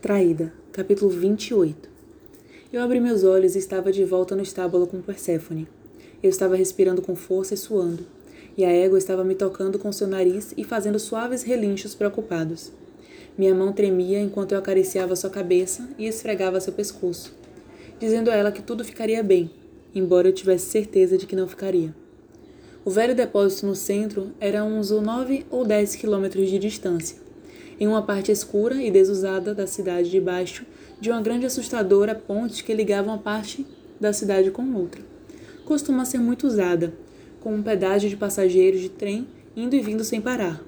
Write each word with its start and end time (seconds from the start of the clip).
Traída, 0.00 0.52
capítulo 0.70 1.10
28 1.10 1.88
Eu 2.72 2.80
abri 2.82 3.00
meus 3.00 3.24
olhos 3.24 3.56
e 3.56 3.58
estava 3.58 3.90
de 3.90 4.04
volta 4.04 4.36
no 4.36 4.42
estábulo 4.42 4.86
com 4.86 5.02
Perséfone. 5.02 5.66
Eu 6.22 6.30
estava 6.30 6.54
respirando 6.54 7.02
com 7.02 7.16
força 7.16 7.54
e 7.54 7.56
suando, 7.56 8.06
e 8.56 8.64
a 8.64 8.70
égua 8.70 8.96
estava 8.96 9.24
me 9.24 9.34
tocando 9.34 9.76
com 9.76 9.90
seu 9.90 10.06
nariz 10.06 10.54
e 10.56 10.62
fazendo 10.62 11.00
suaves 11.00 11.42
relinchos 11.42 11.96
preocupados. 11.96 12.70
Minha 13.36 13.52
mão 13.56 13.72
tremia 13.72 14.20
enquanto 14.20 14.52
eu 14.52 14.58
acariciava 14.58 15.16
sua 15.16 15.30
cabeça 15.30 15.88
e 15.98 16.06
esfregava 16.06 16.60
seu 16.60 16.72
pescoço, 16.72 17.34
dizendo 17.98 18.30
a 18.30 18.36
ela 18.36 18.52
que 18.52 18.62
tudo 18.62 18.84
ficaria 18.84 19.20
bem, 19.20 19.50
embora 19.92 20.28
eu 20.28 20.32
tivesse 20.32 20.66
certeza 20.66 21.18
de 21.18 21.26
que 21.26 21.34
não 21.34 21.48
ficaria. 21.48 21.92
O 22.84 22.90
velho 22.90 23.16
depósito 23.16 23.66
no 23.66 23.74
centro 23.74 24.30
era 24.38 24.62
uns 24.62 24.92
nove 24.92 25.44
ou 25.50 25.64
dez 25.64 25.96
quilômetros 25.96 26.48
de 26.48 26.56
distância 26.60 27.27
em 27.78 27.86
uma 27.86 28.02
parte 28.02 28.32
escura 28.32 28.82
e 28.82 28.90
desusada 28.90 29.54
da 29.54 29.66
cidade 29.66 30.10
debaixo 30.10 30.64
de 31.00 31.10
uma 31.10 31.20
grande 31.20 31.46
assustadora 31.46 32.14
ponte 32.14 32.64
que 32.64 32.74
ligava 32.74 33.08
uma 33.08 33.18
parte 33.18 33.66
da 34.00 34.12
cidade 34.12 34.50
com 34.50 34.74
outra. 34.74 35.02
Costuma 35.64 36.04
ser 36.04 36.18
muito 36.18 36.46
usada, 36.46 36.92
com 37.40 37.54
um 37.54 37.62
pedágio 37.62 38.08
de 38.08 38.16
passageiros 38.16 38.80
de 38.80 38.88
trem 38.88 39.26
indo 39.56 39.74
e 39.74 39.80
vindo 39.80 40.04
sem 40.04 40.20
parar. 40.20 40.62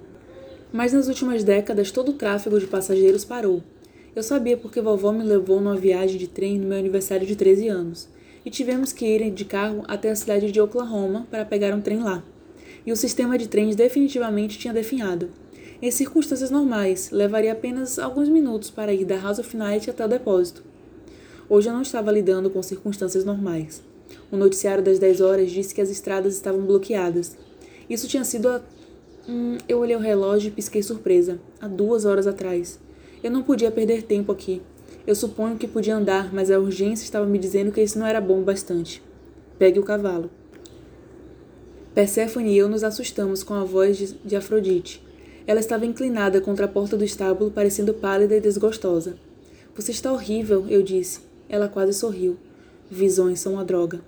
Mas 0.73 0.93
nas 0.93 1.09
últimas 1.09 1.43
décadas 1.43 1.91
todo 1.91 2.11
o 2.11 2.15
tráfego 2.15 2.59
de 2.59 2.67
passageiros 2.67 3.25
parou. 3.25 3.63
Eu 4.15 4.23
sabia 4.23 4.57
porque 4.57 4.81
vovó 4.81 5.13
me 5.13 5.23
levou 5.23 5.61
numa 5.61 5.77
viagem 5.77 6.19
de 6.19 6.29
trem 6.29 6.59
no 6.59 6.69
meu 6.69 6.79
aniversário 6.79 7.27
de 7.27 7.37
13 7.37 7.69
anos, 7.69 8.09
e 8.45 8.51
tivemos 8.51 8.93
que 8.93 9.07
ir 9.07 9.31
de 9.31 9.45
carro 9.45 9.85
até 9.87 10.11
a 10.11 10.17
cidade 10.17 10.51
de 10.51 10.61
Oklahoma 10.61 11.27
para 11.31 11.45
pegar 11.45 11.75
um 11.75 11.81
trem 11.81 12.03
lá. 12.03 12.23
E 12.85 12.91
o 12.91 12.97
sistema 12.97 13.37
de 13.37 13.49
trens 13.49 13.77
definitivamente 13.77 14.59
tinha 14.59 14.73
definhado. 14.73 15.29
Em 15.83 15.91
circunstâncias 15.91 16.51
normais, 16.51 17.11
levaria 17.11 17.53
apenas 17.53 17.99
alguns 17.99 18.29
minutos 18.29 18.69
para 18.69 18.93
ir 18.93 19.07
da 19.07 19.19
House 19.19 19.39
of 19.39 19.57
Night 19.57 19.89
até 19.89 20.05
o 20.05 20.09
depósito. 20.09 20.63
Hoje 21.49 21.71
eu 21.71 21.73
não 21.73 21.81
estava 21.81 22.13
lidando 22.13 22.51
com 22.51 22.63
circunstâncias 22.63 23.25
normais. 23.25 23.83
O 24.31 24.37
noticiário 24.37 24.85
das 24.85 24.99
10 24.99 25.23
horas 25.23 25.51
disse 25.51 25.75
que 25.75 25.81
as 25.81 25.89
estradas 25.89 26.35
estavam 26.35 26.61
bloqueadas. 26.67 27.35
Isso 27.89 28.07
tinha 28.07 28.25
sido 28.25 28.51
a... 28.51 28.61
Hum, 29.27 29.57
eu 29.67 29.79
olhei 29.79 29.97
o 29.97 30.01
relógio 30.01 30.49
e 30.49 30.51
pisquei 30.51 30.83
surpresa. 30.83 31.41
Há 31.59 31.67
duas 31.67 32.05
horas 32.05 32.27
atrás. 32.27 32.79
Eu 33.25 33.31
não 33.31 33.43
podia 33.43 33.71
perder 33.71 34.03
tempo 34.03 34.31
aqui. 34.31 34.61
Eu 35.07 35.15
suponho 35.15 35.57
que 35.57 35.67
podia 35.67 35.97
andar, 35.97 36.31
mas 36.31 36.51
a 36.51 36.59
urgência 36.59 37.05
estava 37.05 37.25
me 37.25 37.39
dizendo 37.39 37.73
que 37.73 37.81
isso 37.81 37.99
não 37.99 38.07
era 38.07 38.21
bom 38.21 38.43
bastante. 38.43 39.03
Pegue 39.59 39.81
o 39.81 39.85
cavalo. 39.85 40.31
Perséfone 41.95 42.53
e 42.53 42.59
eu 42.59 42.69
nos 42.69 42.85
assustamos 42.85 43.43
com 43.43 43.55
a 43.55 43.65
voz 43.65 44.15
de 44.23 44.37
Afrodite. 44.37 45.09
Ela 45.51 45.59
estava 45.59 45.85
inclinada 45.85 46.41
contra 46.41 46.67
a 46.67 46.69
porta 46.69 46.97
do 46.97 47.03
estábulo, 47.03 47.51
parecendo 47.51 47.93
pálida 47.93 48.37
e 48.37 48.41
desgostosa. 48.41 49.17
Você 49.75 49.91
está 49.91 50.13
horrível, 50.13 50.65
eu 50.69 50.81
disse. 50.81 51.23
Ela 51.49 51.67
quase 51.67 51.93
sorriu. 51.93 52.37
Visões 52.89 53.41
são 53.41 53.55
uma 53.55 53.65
droga. 53.65 54.01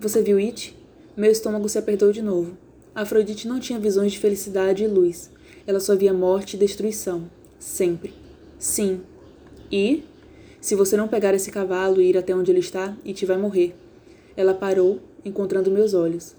Você 0.00 0.20
viu 0.20 0.36
It? 0.38 0.76
Meu 1.16 1.30
estômago 1.30 1.68
se 1.68 1.78
apertou 1.78 2.10
de 2.10 2.20
novo. 2.20 2.58
Afrodite 2.92 3.46
não 3.46 3.60
tinha 3.60 3.78
visões 3.78 4.10
de 4.10 4.18
felicidade 4.18 4.82
e 4.82 4.88
luz. 4.88 5.30
Ela 5.64 5.78
só 5.78 5.94
via 5.94 6.12
morte 6.12 6.56
e 6.56 6.58
destruição. 6.58 7.30
Sempre. 7.56 8.12
Sim. 8.58 9.02
E? 9.70 10.02
Se 10.60 10.74
você 10.74 10.96
não 10.96 11.06
pegar 11.06 11.34
esse 11.34 11.52
cavalo 11.52 12.00
e 12.00 12.10
ir 12.10 12.18
até 12.18 12.34
onde 12.34 12.50
ele 12.50 12.58
está, 12.58 12.96
It 13.06 13.24
vai 13.26 13.36
morrer. 13.36 13.76
Ela 14.36 14.54
parou, 14.54 14.98
encontrando 15.24 15.70
meus 15.70 15.94
olhos. 15.94 16.34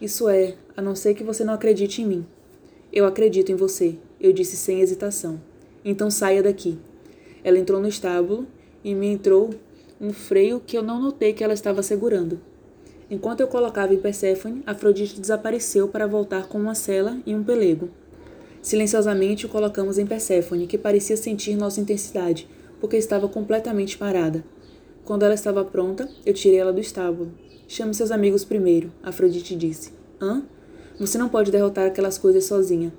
Isso 0.00 0.26
é, 0.26 0.54
a 0.74 0.80
não 0.80 0.94
ser 0.94 1.12
que 1.12 1.22
você 1.22 1.44
não 1.44 1.52
acredite 1.52 2.00
em 2.00 2.06
mim. 2.06 2.26
Eu 2.92 3.06
acredito 3.06 3.52
em 3.52 3.54
você, 3.54 3.96
eu 4.20 4.32
disse 4.32 4.56
sem 4.56 4.80
hesitação. 4.80 5.40
Então 5.84 6.10
saia 6.10 6.42
daqui. 6.42 6.78
Ela 7.44 7.58
entrou 7.58 7.80
no 7.80 7.88
estábulo 7.88 8.46
e 8.82 8.94
me 8.94 9.06
entrou 9.06 9.50
um 10.00 10.12
freio 10.12 10.60
que 10.60 10.76
eu 10.76 10.82
não 10.82 11.00
notei 11.00 11.32
que 11.32 11.44
ela 11.44 11.54
estava 11.54 11.82
segurando. 11.82 12.40
Enquanto 13.10 13.40
eu 13.40 13.48
colocava 13.48 13.92
em 13.92 13.98
Perséfone, 13.98 14.62
Afrodite 14.66 15.20
desapareceu 15.20 15.88
para 15.88 16.06
voltar 16.06 16.46
com 16.46 16.58
uma 16.58 16.74
cela 16.74 17.18
e 17.26 17.34
um 17.34 17.42
pelego. 17.44 17.90
Silenciosamente 18.62 19.46
o 19.46 19.48
colocamos 19.48 19.98
em 19.98 20.06
Perséfone, 20.06 20.66
que 20.66 20.78
parecia 20.78 21.16
sentir 21.16 21.56
nossa 21.56 21.80
intensidade, 21.80 22.48
porque 22.80 22.96
estava 22.96 23.28
completamente 23.28 23.96
parada. 23.98 24.44
Quando 25.04 25.24
ela 25.24 25.34
estava 25.34 25.64
pronta, 25.64 26.08
eu 26.24 26.32
tirei 26.32 26.58
ela 26.58 26.72
do 26.72 26.80
estábulo. 26.80 27.32
Chame 27.66 27.94
seus 27.94 28.10
amigos 28.10 28.44
primeiro, 28.44 28.92
Afrodite 29.02 29.56
disse. 29.56 29.92
Hã? 30.20 30.44
Você 31.00 31.16
não 31.16 31.30
pode 31.30 31.50
derrotar 31.50 31.86
aquelas 31.86 32.18
coisas 32.18 32.44
sozinha. 32.44 32.92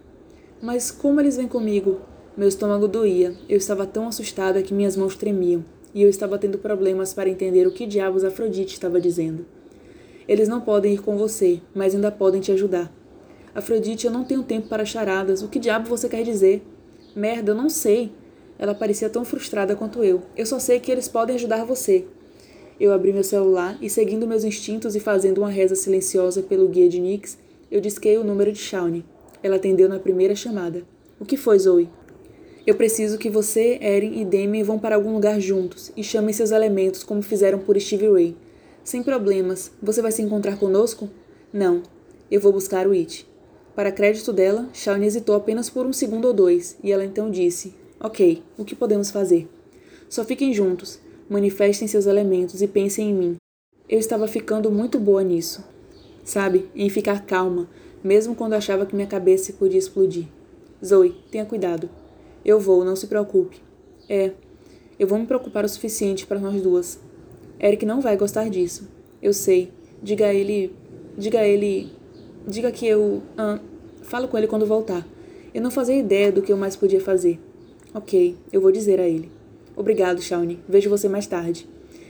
Mas 0.60 0.90
como 0.90 1.22
eles 1.22 1.38
vêm 1.38 1.48
comigo? 1.48 2.00
Meu 2.36 2.48
estômago 2.48 2.88
doía. 2.88 3.36
Eu 3.48 3.58
estava 3.58 3.86
tão 3.86 4.08
assustada 4.08 4.64
que 4.64 4.74
minhas 4.74 4.98
mãos 4.98 5.16
tremiam, 5.16 5.64
e 5.94 6.02
eu 6.02 6.10
estava 6.10 6.40
tendo 6.40 6.58
problemas 6.58 7.14
para 7.14 7.30
entender 7.30 7.68
o 7.68 7.72
que 7.72 7.86
diabos 7.86 8.24
Afrodite 8.24 8.74
estava 8.74 9.00
dizendo. 9.00 9.46
Eles 10.28 10.48
não 10.48 10.62
podem 10.62 10.96
ir 10.96 11.02
com 11.04 11.16
você, 11.16 11.62
mas 11.76 11.94
ainda 11.94 12.12
podem 12.12 12.42
te 12.42 12.52
ajudar. 12.52 12.92
Afrodite, 13.54 14.08
eu 14.08 14.12
não 14.12 14.24
tenho 14.24 14.42
tempo 14.42 14.68
para 14.68 14.84
charadas. 14.84 15.44
O 15.44 15.48
que 15.48 15.60
diabo 15.60 15.88
você 15.88 16.10
quer 16.10 16.24
dizer? 16.24 16.64
Merda, 17.16 17.52
eu 17.52 17.56
não 17.56 17.70
sei. 17.70 18.12
Ela 18.58 18.74
parecia 18.74 19.12
tão 19.12 19.24
frustrada 19.24 19.76
quanto 19.76 20.04
eu. 20.04 20.24
Eu 20.36 20.48
só 20.48 20.58
sei 20.58 20.80
que 20.80 20.92
eles 20.92 21.08
podem 21.08 21.36
ajudar 21.36 21.66
você. 21.66 22.08
Eu 22.80 22.94
abri 22.94 23.14
meu 23.14 23.24
celular 23.24 23.78
e, 23.80 23.92
seguindo 23.92 24.26
meus 24.26 24.44
instintos 24.44 24.96
e 24.96 25.00
fazendo 25.00 25.38
uma 25.38 25.52
reza 25.52 25.76
silenciosa 25.76 26.42
pelo 26.42 26.68
guia 26.68 26.90
de 26.90 27.00
Nix, 27.00 27.38
eu 27.72 27.80
disquei 27.80 28.18
o 28.18 28.24
número 28.24 28.52
de 28.52 28.60
Shawnee. 28.60 29.06
Ela 29.42 29.56
atendeu 29.56 29.88
na 29.88 29.98
primeira 29.98 30.36
chamada. 30.36 30.84
O 31.18 31.24
que 31.24 31.38
foi, 31.38 31.58
Zoe? 31.58 31.90
Eu 32.68 32.76
preciso 32.76 33.18
que 33.18 33.30
você, 33.30 33.80
Erin 33.82 34.20
e 34.20 34.26
Demi 34.26 34.62
vão 34.62 34.78
para 34.78 34.96
algum 34.96 35.14
lugar 35.14 35.40
juntos 35.40 35.90
e 35.96 36.04
chamem 36.04 36.34
seus 36.34 36.52
elementos 36.52 37.02
como 37.02 37.22
fizeram 37.22 37.60
por 37.60 37.80
Stevie 37.80 38.12
Ray. 38.12 38.38
Sem 38.84 39.02
problemas. 39.02 39.72
Você 39.82 40.02
vai 40.02 40.12
se 40.12 40.22
encontrar 40.22 40.58
conosco? 40.60 41.10
Não. 41.54 41.82
Eu 42.30 42.42
vou 42.42 42.52
buscar 42.52 42.86
o 42.86 42.92
It. 42.92 43.26
Para 43.74 43.92
crédito 43.92 44.34
dela, 44.34 44.68
Shawnee 44.74 45.08
hesitou 45.08 45.34
apenas 45.34 45.70
por 45.70 45.86
um 45.86 45.94
segundo 45.94 46.26
ou 46.26 46.34
dois, 46.34 46.78
e 46.84 46.92
ela 46.92 47.06
então 47.06 47.32
disse: 47.32 47.74
Ok, 48.00 48.44
o 48.58 48.66
que 48.66 48.76
podemos 48.76 49.12
fazer? 49.12 49.48
Só 50.10 50.26
fiquem 50.26 50.54
juntos, 50.54 51.00
manifestem 51.30 51.88
seus 51.88 52.06
elementos 52.06 52.62
e 52.62 52.68
pensem 52.68 53.10
em 53.10 53.14
mim. 53.14 53.36
Eu 53.88 53.98
estava 53.98 54.28
ficando 54.28 54.70
muito 54.70 55.00
boa 55.00 55.24
nisso 55.24 55.71
sabe? 56.24 56.70
Em 56.76 56.90
ficar 56.90 57.26
calma, 57.26 57.70
mesmo 58.04 58.36
quando 58.36 58.54
achava 58.54 58.86
que 58.86 58.96
minha 58.96 59.08
cabeça 59.08 59.54
podia 59.54 59.80
explodir. 59.80 60.28
Zoe, 60.84 61.16
tenha 61.32 61.46
cuidado. 61.46 61.90
Eu 62.44 62.60
vou, 62.60 62.84
não 62.84 62.96
se 62.96 63.08
preocupe. 63.08 63.62
É, 64.10 64.32
eu 65.00 65.08
vou 65.08 65.18
me 65.18 65.26
preocupar 65.26 65.64
o 65.64 65.70
suficiente 65.70 66.26
para 66.26 66.40
nós 66.40 66.62
duas. 66.62 67.00
Eric 67.60 67.86
não 67.86 68.02
vai 68.02 68.18
gostar 68.18 68.50
disso. 68.50 68.88
Eu 69.22 69.34
sei. 69.34 69.72
Diga 70.02 70.26
a 70.28 70.34
ele. 70.34 70.76
Diga 71.18 71.40
a 71.40 71.48
ele. 71.48 71.92
Diga 72.48 72.72
que 72.72 72.88
eu. 72.88 73.22
Ah, 73.38 73.60
falo 74.02 74.28
com 74.28 74.38
ele 74.38 74.48
quando 74.48 74.66
voltar. 74.66 75.06
Eu 75.54 75.62
não 75.62 75.70
fazia 75.70 75.96
ideia 75.96 76.32
do 76.32 76.42
que 76.42 76.52
eu 76.52 76.58
mais 76.58 76.76
podia 76.76 77.00
fazer. 77.00 77.40
Ok, 77.94 78.36
eu 78.52 78.62
vou 78.62 78.72
dizer 78.72 79.00
a 79.00 79.08
ele. 79.08 79.30
Obrigado, 79.76 80.22
Shawnee. 80.22 80.60
Vejo 80.68 80.90
você 80.90 81.08
mais 81.08 81.28
tarde. 81.28 81.68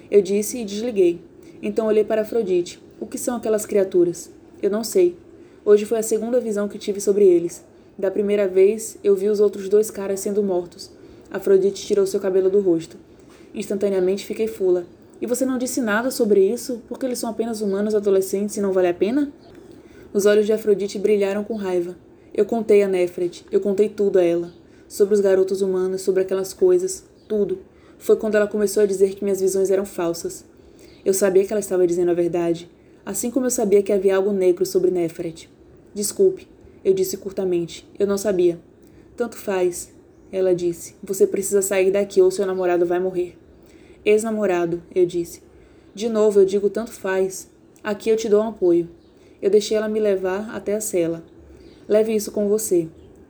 Eu 0.10 0.22
disse 0.22 0.60
e 0.60 0.66
desliguei. 0.66 1.20
Então 1.62 1.88
olhei 1.88 2.04
para 2.04 2.22
Afrodite. 2.22 2.82
O 3.02 3.08
que 3.08 3.18
são 3.18 3.36
aquelas 3.36 3.66
criaturas? 3.66 4.30
Eu 4.62 4.70
não 4.70 4.84
sei. 4.84 5.18
Hoje 5.66 5.86
foi 5.86 5.98
a 5.98 6.04
segunda 6.04 6.40
visão 6.40 6.68
que 6.68 6.78
tive 6.78 7.02
sobre 7.02 7.26
eles. 7.26 7.66
Da 7.98 8.12
primeira 8.12 8.48
vez, 8.48 8.96
eu 9.04 9.16
vi 9.16 9.28
os 9.28 9.40
outros 9.40 9.68
dois 9.68 9.90
caras 9.90 10.20
sendo 10.20 10.44
mortos. 10.44 10.92
Afrodite 11.32 11.84
tirou 11.84 12.06
seu 12.06 12.20
cabelo 12.20 12.48
do 12.48 12.62
rosto. 12.62 12.98
Instantaneamente 13.56 14.24
fiquei 14.24 14.46
fula. 14.46 14.86
E 15.20 15.26
você 15.26 15.44
não 15.44 15.58
disse 15.58 15.82
nada 15.82 16.12
sobre 16.12 16.46
isso? 16.48 16.80
Porque 16.88 17.04
eles 17.04 17.18
são 17.18 17.32
apenas 17.32 17.60
humanos 17.60 17.96
adolescentes 17.96 18.56
e 18.58 18.62
não 18.62 18.72
vale 18.72 18.90
a 18.90 18.94
pena? 18.94 19.34
Os 20.14 20.28
olhos 20.28 20.46
de 20.46 20.54
Afrodite 20.54 21.00
brilharam 21.00 21.44
com 21.44 21.56
raiva. 21.56 21.96
Eu 22.32 22.46
contei 22.46 22.84
a 22.84 22.88
Nefret, 22.88 23.44
eu 23.52 23.60
contei 23.60 23.90
tudo 23.90 24.20
a 24.20 24.24
ela. 24.24 24.54
Sobre 24.88 25.16
os 25.16 25.22
garotos 25.22 25.64
humanos, 25.64 26.04
sobre 26.04 26.22
aquelas 26.22 26.54
coisas, 26.54 27.04
tudo. 27.28 27.58
Foi 27.98 28.16
quando 28.16 28.36
ela 28.36 28.46
começou 28.46 28.84
a 28.84 28.86
dizer 28.86 29.16
que 29.16 29.24
minhas 29.24 29.42
visões 29.42 29.72
eram 29.72 29.88
falsas. 29.88 30.46
Eu 31.04 31.16
sabia 31.16 31.44
que 31.44 31.52
ela 31.52 31.60
estava 31.60 31.88
dizendo 31.88 32.12
a 32.12 32.14
verdade 32.14 32.70
assim 33.06 33.32
como 33.32 33.46
eu 33.46 33.52
sabia 33.52 33.84
que 33.84 33.92
havia 33.92 34.16
algo 34.16 34.32
negro 34.32 34.66
sobre 34.66 34.92
Nefret. 34.92 35.50
Desculpe, 35.94 36.48
eu 36.84 36.94
disse 36.94 37.18
curtamente. 37.18 37.88
Eu 38.00 38.08
não 38.08 38.18
sabia. 38.18 38.60
Tanto 39.16 39.36
faz, 39.38 39.94
ela 40.32 40.56
disse. 40.56 40.96
Você 41.04 41.28
precisa 41.28 41.62
sair 41.62 41.92
daqui 41.92 42.22
ou 42.22 42.32
seu 42.32 42.46
namorado 42.46 42.86
vai 42.86 43.00
morrer. 43.00 43.38
Ex-namorado, 44.04 44.82
eu 44.96 45.06
disse. 45.06 45.44
De 45.94 46.08
novo, 46.08 46.40
eu 46.40 46.46
digo 46.46 46.70
tanto 46.70 46.92
faz. 46.92 47.50
Aqui 47.84 48.10
eu 48.10 48.16
te 48.16 48.30
dou 48.30 48.42
um 48.42 48.50
apoio. 48.50 48.90
Eu 49.42 49.50
deixei 49.50 49.76
ela 49.76 49.90
me 49.90 50.00
levar 50.00 50.50
até 50.56 50.76
a 50.76 50.82
cela. 50.82 51.24
Leve 51.88 52.16
isso 52.16 52.32
com 52.32 52.48
você. 52.48 52.88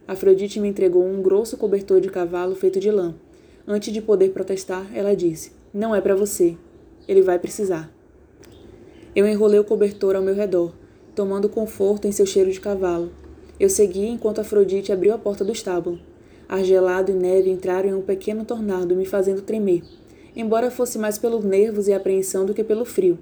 Afrodite 0.07 0.59
me 0.59 0.67
entregou 0.67 1.03
um 1.03 1.21
grosso 1.21 1.57
cobertor 1.57 1.99
de 1.99 2.09
cavalo 2.09 2.55
feito 2.55 2.79
de 2.79 2.91
lã. 2.91 3.15
Antes 3.67 3.93
de 3.93 4.01
poder 4.01 4.31
protestar, 4.31 4.85
ela 4.93 5.15
disse: 5.15 5.51
Não 5.73 5.95
é 5.95 6.01
para 6.01 6.15
você. 6.15 6.57
Ele 7.07 7.21
vai 7.21 7.39
precisar. 7.39 7.91
Eu 9.13 9.27
enrolei 9.27 9.59
o 9.59 9.63
cobertor 9.63 10.15
ao 10.15 10.21
meu 10.21 10.33
redor, 10.33 10.73
tomando 11.13 11.49
conforto 11.49 12.07
em 12.07 12.13
seu 12.13 12.25
cheiro 12.25 12.49
de 12.49 12.61
cavalo. 12.61 13.11
Eu 13.59 13.69
segui 13.69 14.07
enquanto 14.07 14.39
Afrodite 14.39 14.91
abriu 14.91 15.13
a 15.13 15.17
porta 15.17 15.43
do 15.43 15.51
estábulo. 15.51 15.99
Ar 16.47 16.63
gelado 16.63 17.11
e 17.11 17.15
neve 17.15 17.49
entraram 17.49 17.89
em 17.89 17.93
um 17.93 18.01
pequeno 18.01 18.45
tornado, 18.45 18.95
me 18.95 19.05
fazendo 19.05 19.41
tremer, 19.41 19.83
embora 20.33 20.71
fosse 20.71 20.97
mais 20.97 21.17
pelos 21.17 21.43
nervos 21.43 21.89
e 21.89 21.93
apreensão 21.93 22.45
do 22.45 22.53
que 22.53 22.63
pelo 22.63 22.85
frio. 22.85 23.19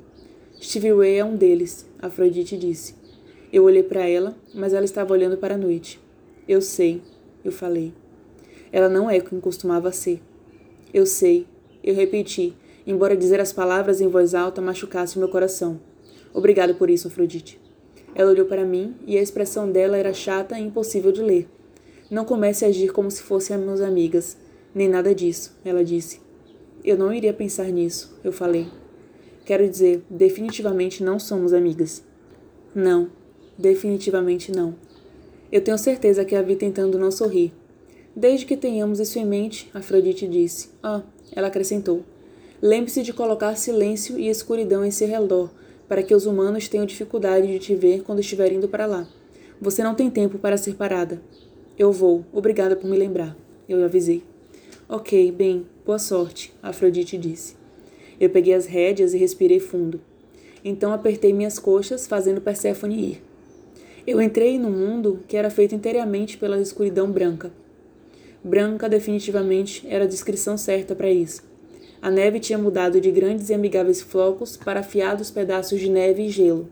Stevie 0.61 0.93
Ray 0.93 1.17
é 1.17 1.25
um 1.25 1.35
deles, 1.35 1.87
Afrodite 1.99 2.55
disse. 2.55 2.93
Eu 3.51 3.63
olhei 3.63 3.81
para 3.81 4.07
ela, 4.07 4.35
mas 4.53 4.73
ela 4.73 4.85
estava 4.85 5.11
olhando 5.11 5.37
para 5.37 5.55
a 5.55 5.57
noite. 5.57 5.99
Eu 6.47 6.61
sei, 6.61 7.01
eu 7.43 7.51
falei. 7.51 7.93
Ela 8.71 8.89
não 8.89 9.09
é 9.09 9.19
quem 9.19 9.39
costumava 9.39 9.91
ser. 9.91 10.21
Eu 10.93 11.07
sei, 11.07 11.47
eu 11.83 11.95
repeti, 11.95 12.53
embora 12.89 13.15
dizer 13.15 13.39
as 13.39 13.53
palavras 13.53 14.01
em 14.01 14.07
voz 14.07 14.33
alta 14.33 14.59
machucasse 14.59 15.19
meu 15.19 15.29
coração. 15.29 15.79
Obrigado 16.33 16.73
por 16.73 16.89
isso, 16.89 17.07
Afrodite. 17.07 17.61
Ela 18.15 18.31
olhou 18.31 18.47
para 18.47 18.65
mim 18.65 18.95
e 19.05 19.15
a 19.15 19.21
expressão 19.21 19.71
dela 19.71 19.95
era 19.95 20.11
chata 20.11 20.57
e 20.57 20.63
impossível 20.63 21.11
de 21.11 21.21
ler. 21.21 21.47
Não 22.09 22.25
comece 22.25 22.65
a 22.65 22.67
agir 22.67 22.91
como 22.91 23.11
se 23.11 23.21
fôssemos 23.21 23.79
amigas. 23.79 24.35
Nem 24.73 24.89
nada 24.89 25.13
disso, 25.13 25.55
ela 25.63 25.83
disse. 25.83 26.19
Eu 26.83 26.97
não 26.97 27.13
iria 27.13 27.31
pensar 27.31 27.65
nisso, 27.65 28.19
eu 28.23 28.33
falei. 28.33 28.65
Quero 29.45 29.69
dizer, 29.69 30.03
definitivamente 30.09 31.03
não 31.03 31.19
somos 31.19 31.53
amigas. 31.53 32.03
Não, 32.73 33.11
definitivamente 33.55 34.51
não. 34.51 34.73
Eu 35.51 35.61
tenho 35.61 35.77
certeza 35.77 36.25
que 36.25 36.35
a 36.35 36.41
vi 36.41 36.55
tentando 36.55 36.97
não 36.97 37.11
sorrir. 37.11 37.53
Desde 38.15 38.47
que 38.47 38.57
tenhamos 38.57 38.99
isso 38.99 39.19
em 39.19 39.27
mente, 39.27 39.69
Afrodite 39.75 40.27
disse. 40.27 40.69
Ah, 40.81 41.03
ela 41.31 41.49
acrescentou. 41.49 42.03
Lembre-se 42.61 43.03
de 43.03 43.13
colocar 43.13 43.55
silêncio 43.55 44.19
e 44.19 44.27
escuridão 44.27 44.83
em 44.83 44.91
seu 44.91 45.07
redor, 45.07 45.49
para 45.87 46.03
que 46.03 46.13
os 46.13 46.25
humanos 46.25 46.67
tenham 46.67 46.85
dificuldade 46.85 47.47
de 47.47 47.57
te 47.57 47.73
ver 47.73 48.03
quando 48.03 48.19
estiver 48.19 48.51
indo 48.51 48.67
para 48.67 48.85
lá. 48.85 49.07
Você 49.61 49.81
não 49.81 49.95
tem 49.95 50.09
tempo 50.09 50.37
para 50.37 50.57
ser 50.57 50.75
parada. 50.75 51.21
Eu 51.77 51.93
vou. 51.93 52.25
Obrigada 52.33 52.75
por 52.75 52.89
me 52.89 52.97
lembrar. 52.97 53.33
Eu 53.67 53.81
avisei. 53.83 54.23
Ok, 54.89 55.31
bem, 55.31 55.65
boa 55.85 55.99
sorte, 55.99 56.53
Afrodite 56.61 57.17
disse. 57.17 57.55
Eu 58.19 58.29
peguei 58.29 58.53
as 58.53 58.65
rédeas 58.65 59.13
e 59.13 59.17
respirei 59.17 59.61
fundo. 59.61 60.01
Então 60.63 60.91
apertei 60.91 61.31
minhas 61.31 61.57
coxas, 61.57 62.07
fazendo 62.07 62.41
Perséfone 62.41 63.11
ir. 63.11 63.23
Eu 64.05 64.21
entrei 64.21 64.59
num 64.59 64.71
mundo 64.71 65.21
que 65.27 65.37
era 65.37 65.49
feito 65.49 65.73
inteiramente 65.73 66.37
pela 66.37 66.59
escuridão 66.59 67.09
branca. 67.09 67.53
Branca 68.43 68.89
definitivamente 68.89 69.87
era 69.87 70.03
a 70.03 70.07
descrição 70.07 70.57
certa 70.57 70.93
para 70.93 71.09
isso. 71.09 71.48
A 72.01 72.09
neve 72.09 72.39
tinha 72.39 72.57
mudado 72.57 73.01
de 73.01 73.11
grandes 73.11 73.49
e 73.49 73.53
amigáveis 73.53 74.01
flocos 74.01 74.55
para 74.55 74.79
afiados 74.79 75.29
pedaços 75.29 75.79
de 75.79 75.89
neve 75.89 76.23
e 76.23 76.29
gelo. 76.29 76.69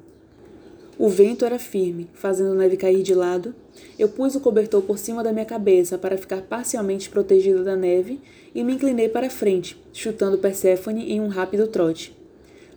O 0.97 1.09
vento 1.09 1.45
era 1.45 1.59
firme, 1.59 2.07
fazendo 2.13 2.53
a 2.53 2.55
neve 2.55 2.77
cair 2.77 3.03
de 3.03 3.13
lado. 3.13 3.53
Eu 3.99 4.07
pus 4.07 4.35
o 4.35 4.39
cobertor 4.39 4.81
por 4.81 4.97
cima 4.97 5.21
da 5.21 5.33
minha 5.33 5.45
cabeça 5.45 5.97
para 5.97 6.17
ficar 6.17 6.41
parcialmente 6.41 7.09
protegida 7.09 7.61
da 7.61 7.75
neve 7.75 8.19
e 8.55 8.63
me 8.63 8.73
inclinei 8.73 9.09
para 9.09 9.29
frente, 9.29 9.77
chutando 9.93 10.37
Perséfone 10.37 11.11
em 11.11 11.21
um 11.21 11.27
rápido 11.27 11.67
trote. 11.67 12.17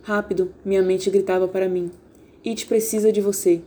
Rápido, 0.03 0.53
minha 0.63 0.83
mente 0.83 1.09
gritava 1.09 1.47
para 1.47 1.69
mim. 1.69 1.89
It 2.45 2.65
precisa 2.67 3.11
de 3.11 3.21
você. 3.21 3.61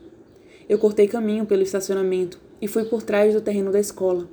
Eu 0.68 0.78
cortei 0.78 1.08
caminho 1.08 1.46
pelo 1.46 1.62
estacionamento 1.62 2.38
e 2.60 2.68
fui 2.68 2.84
por 2.84 3.02
trás 3.02 3.34
do 3.34 3.40
terreno 3.40 3.72
da 3.72 3.80
escola. 3.80 4.28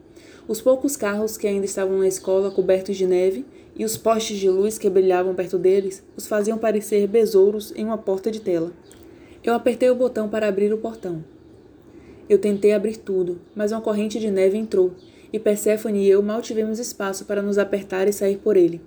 Os 0.48 0.62
poucos 0.62 0.96
carros 0.96 1.38
que 1.38 1.48
ainda 1.48 1.66
estavam 1.66 1.98
na 1.98 2.08
escola 2.08 2.52
cobertos 2.52 2.98
de 2.98 3.08
neve 3.08 3.46
e 3.76 3.86
os 3.86 3.98
postes 3.98 4.38
de 4.38 4.50
luz 4.50 4.78
que 4.78 4.90
brilhavam 4.90 5.34
perto 5.34 5.58
deles 5.58 6.04
os 6.16 6.28
faziam 6.28 6.58
parecer 6.58 7.08
besouros 7.08 7.74
em 7.76 7.86
uma 7.86 7.98
porta 7.98 8.30
de 8.30 8.40
tela. 8.40 8.72
Eu 9.44 9.54
apertei 9.54 9.90
o 9.90 9.96
botão 9.96 10.30
para 10.30 10.48
abrir 10.48 10.74
o 10.74 10.78
portão. 10.78 11.24
Eu 12.30 12.38
tentei 12.38 12.74
abrir 12.74 12.98
tudo, 12.98 13.40
mas 13.56 13.72
uma 13.72 13.82
corrente 13.82 14.20
de 14.20 14.30
neve 14.30 14.58
entrou, 14.58 14.92
e 15.34 15.40
Perséfone 15.40 16.06
e 16.06 16.10
eu 16.10 16.22
mal 16.22 16.42
tivemos 16.42 16.80
espaço 16.80 17.26
para 17.26 17.42
nos 17.42 17.58
apertar 17.58 18.08
e 18.08 18.14
sair 18.14 18.38
por 18.38 18.56
ele. 18.56 18.82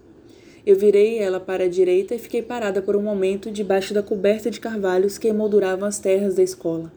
Eu 0.66 0.76
virei 0.76 1.18
ela 1.18 1.40
para 1.40 1.64
a 1.64 1.68
direita 1.68 2.14
e 2.14 2.18
fiquei 2.18 2.40
parada 2.40 2.80
por 2.80 2.96
um 2.96 3.02
momento 3.02 3.50
debaixo 3.50 3.92
da 3.92 4.02
coberta 4.02 4.50
de 4.50 4.60
carvalhos 4.60 5.18
que 5.18 5.28
emolduravam 5.28 5.86
as 5.86 5.98
terras 5.98 6.36
da 6.36 6.42
escola. 6.42 6.90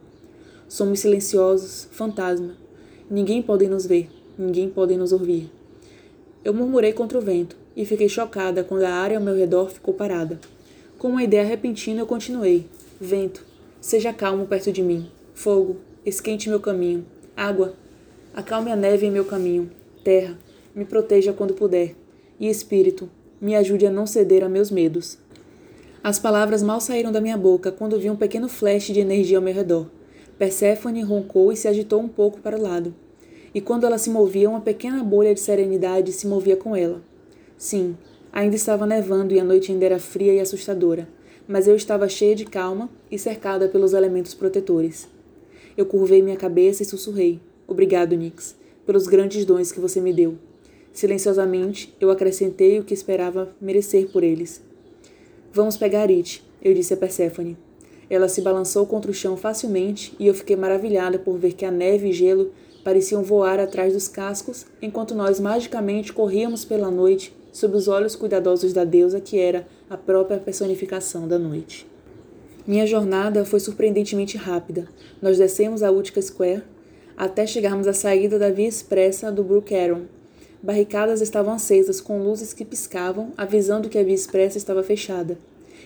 Somos 0.69 0.99
silenciosos, 0.99 1.87
fantasma. 1.91 2.55
Ninguém 3.09 3.41
pode 3.41 3.67
nos 3.67 3.85
ver, 3.85 4.09
ninguém 4.37 4.69
pode 4.69 4.95
nos 4.95 5.11
ouvir. 5.11 5.49
Eu 6.45 6.53
murmurei 6.53 6.93
contra 6.93 7.17
o 7.17 7.21
vento 7.21 7.57
e 7.77 7.85
fiquei 7.85 8.09
chocada 8.09 8.63
quando 8.63 8.81
a 8.85 8.89
área 8.89 9.17
ao 9.19 9.23
meu 9.23 9.35
redor 9.35 9.69
ficou 9.69 9.93
parada. 9.93 10.39
Com 10.97 11.09
uma 11.09 11.21
ideia 11.21 11.43
repentina, 11.43 12.01
eu 12.01 12.07
continuei. 12.07 12.65
Vento, 12.99 13.45
seja 13.79 14.11
calmo 14.11 14.47
perto 14.47 14.71
de 14.71 14.81
mim. 14.81 15.11
Fogo, 15.35 15.77
esquente 16.03 16.49
meu 16.49 16.59
caminho. 16.59 17.05
Água, 17.35 17.75
acalme 18.33 18.71
a 18.71 18.75
neve 18.75 19.05
em 19.05 19.11
meu 19.11 19.25
caminho. 19.25 19.69
Terra, 20.03 20.35
me 20.73 20.85
proteja 20.85 21.31
quando 21.31 21.53
puder. 21.53 21.93
E 22.39 22.49
Espírito, 22.49 23.07
me 23.39 23.55
ajude 23.55 23.85
a 23.85 23.91
não 23.91 24.07
ceder 24.07 24.43
a 24.43 24.49
meus 24.49 24.71
medos. 24.71 25.19
As 26.03 26.17
palavras 26.17 26.63
mal 26.63 26.81
saíram 26.81 27.11
da 27.11 27.21
minha 27.21 27.37
boca 27.37 27.71
quando 27.71 27.99
vi 27.99 28.09
um 28.09 28.15
pequeno 28.15 28.49
flash 28.49 28.87
de 28.87 28.99
energia 28.99 29.37
ao 29.37 29.43
meu 29.43 29.53
redor. 29.53 29.85
Perséfone 30.39 31.03
roncou 31.03 31.51
e 31.51 31.55
se 31.55 31.67
agitou 31.67 32.01
um 32.01 32.07
pouco 32.07 32.39
para 32.39 32.57
o 32.57 32.61
lado. 32.61 32.95
E 33.53 33.61
quando 33.61 33.85
ela 33.85 33.99
se 33.99 34.09
movia, 34.09 34.49
uma 34.49 34.61
pequena 34.61 35.03
bolha 35.03 35.33
de 35.35 35.39
serenidade 35.39 36.11
se 36.11 36.25
movia 36.25 36.55
com 36.55 36.75
ela. 36.75 37.01
Sim, 37.57 37.97
ainda 38.31 38.55
estava 38.55 38.85
nevando 38.85 39.33
e 39.33 39.39
a 39.39 39.43
noite 39.43 39.71
ainda 39.71 39.85
era 39.85 39.99
fria 39.99 40.33
e 40.33 40.39
assustadora 40.39 41.07
mas 41.47 41.67
eu 41.67 41.75
estava 41.75 42.09
cheia 42.09 42.35
de 42.35 42.45
calma 42.45 42.89
e 43.09 43.17
cercada 43.17 43.69
pelos 43.69 43.93
elementos 43.93 44.33
protetores. 44.33 45.07
Eu 45.77 45.85
curvei 45.85 46.21
minha 46.21 46.35
cabeça 46.35 46.83
e 46.83 46.85
sussurrei: 46.85 47.39
Obrigado, 47.65 48.15
Nix, 48.15 48.55
pelos 48.85 49.07
grandes 49.07 49.45
dons 49.45 49.71
que 49.71 49.79
você 49.79 50.01
me 50.01 50.11
deu. 50.11 50.35
Silenciosamente, 50.91 51.95
eu 52.01 52.09
acrescentei 52.09 52.79
o 52.79 52.83
que 52.83 52.93
esperava 52.93 53.55
merecer 53.61 54.09
por 54.09 54.23
eles. 54.23 54.61
Vamos 55.53 55.77
pegar 55.77 56.09
It, 56.09 56.43
eu 56.61 56.73
disse 56.73 56.93
a 56.93 56.97
Perséfone. 56.97 57.55
Ela 58.09 58.27
se 58.27 58.41
balançou 58.41 58.85
contra 58.85 59.11
o 59.11 59.13
chão 59.13 59.37
facilmente 59.37 60.15
e 60.19 60.27
eu 60.27 60.33
fiquei 60.33 60.55
maravilhada 60.55 61.19
por 61.19 61.37
ver 61.37 61.53
que 61.53 61.65
a 61.65 61.71
neve 61.71 62.09
e 62.09 62.13
gelo 62.13 62.51
pareciam 62.83 63.21
voar 63.21 63.59
atrás 63.59 63.93
dos 63.93 64.07
cascos 64.07 64.65
enquanto 64.81 65.13
nós 65.13 65.41
magicamente 65.41 66.13
corríamos 66.13 66.63
pela 66.63 66.89
noite 66.89 67.36
sob 67.51 67.75
os 67.75 67.87
olhos 67.87 68.15
cuidadosos 68.15 68.73
da 68.73 68.83
deusa 68.83 69.19
que 69.19 69.39
era 69.39 69.67
a 69.89 69.97
própria 69.97 70.37
personificação 70.37 71.27
da 71.27 71.39
noite. 71.39 71.87
Minha 72.67 72.85
jornada 72.85 73.45
foi 73.45 73.61
surpreendentemente 73.61 74.35
rápida. 74.35 74.89
Nós 75.21 75.37
descemos 75.37 75.81
a 75.81 75.89
Utica 75.89 76.21
Square 76.21 76.63
até 77.15 77.47
chegarmos 77.47 77.87
à 77.87 77.93
saída 77.93 78.37
da 78.37 78.49
via 78.49 78.67
expressa 78.67 79.31
do 79.31 79.43
Brook 79.43 79.73
Arrow. 79.73 80.01
Barricadas 80.61 81.21
estavam 81.21 81.53
acesas 81.53 82.01
com 82.01 82.21
luzes 82.21 82.51
que 82.51 82.65
piscavam, 82.65 83.31
avisando 83.37 83.87
que 83.87 83.97
a 83.97 84.03
via 84.03 84.13
expressa 84.13 84.57
estava 84.57 84.83
fechada. 84.83 85.37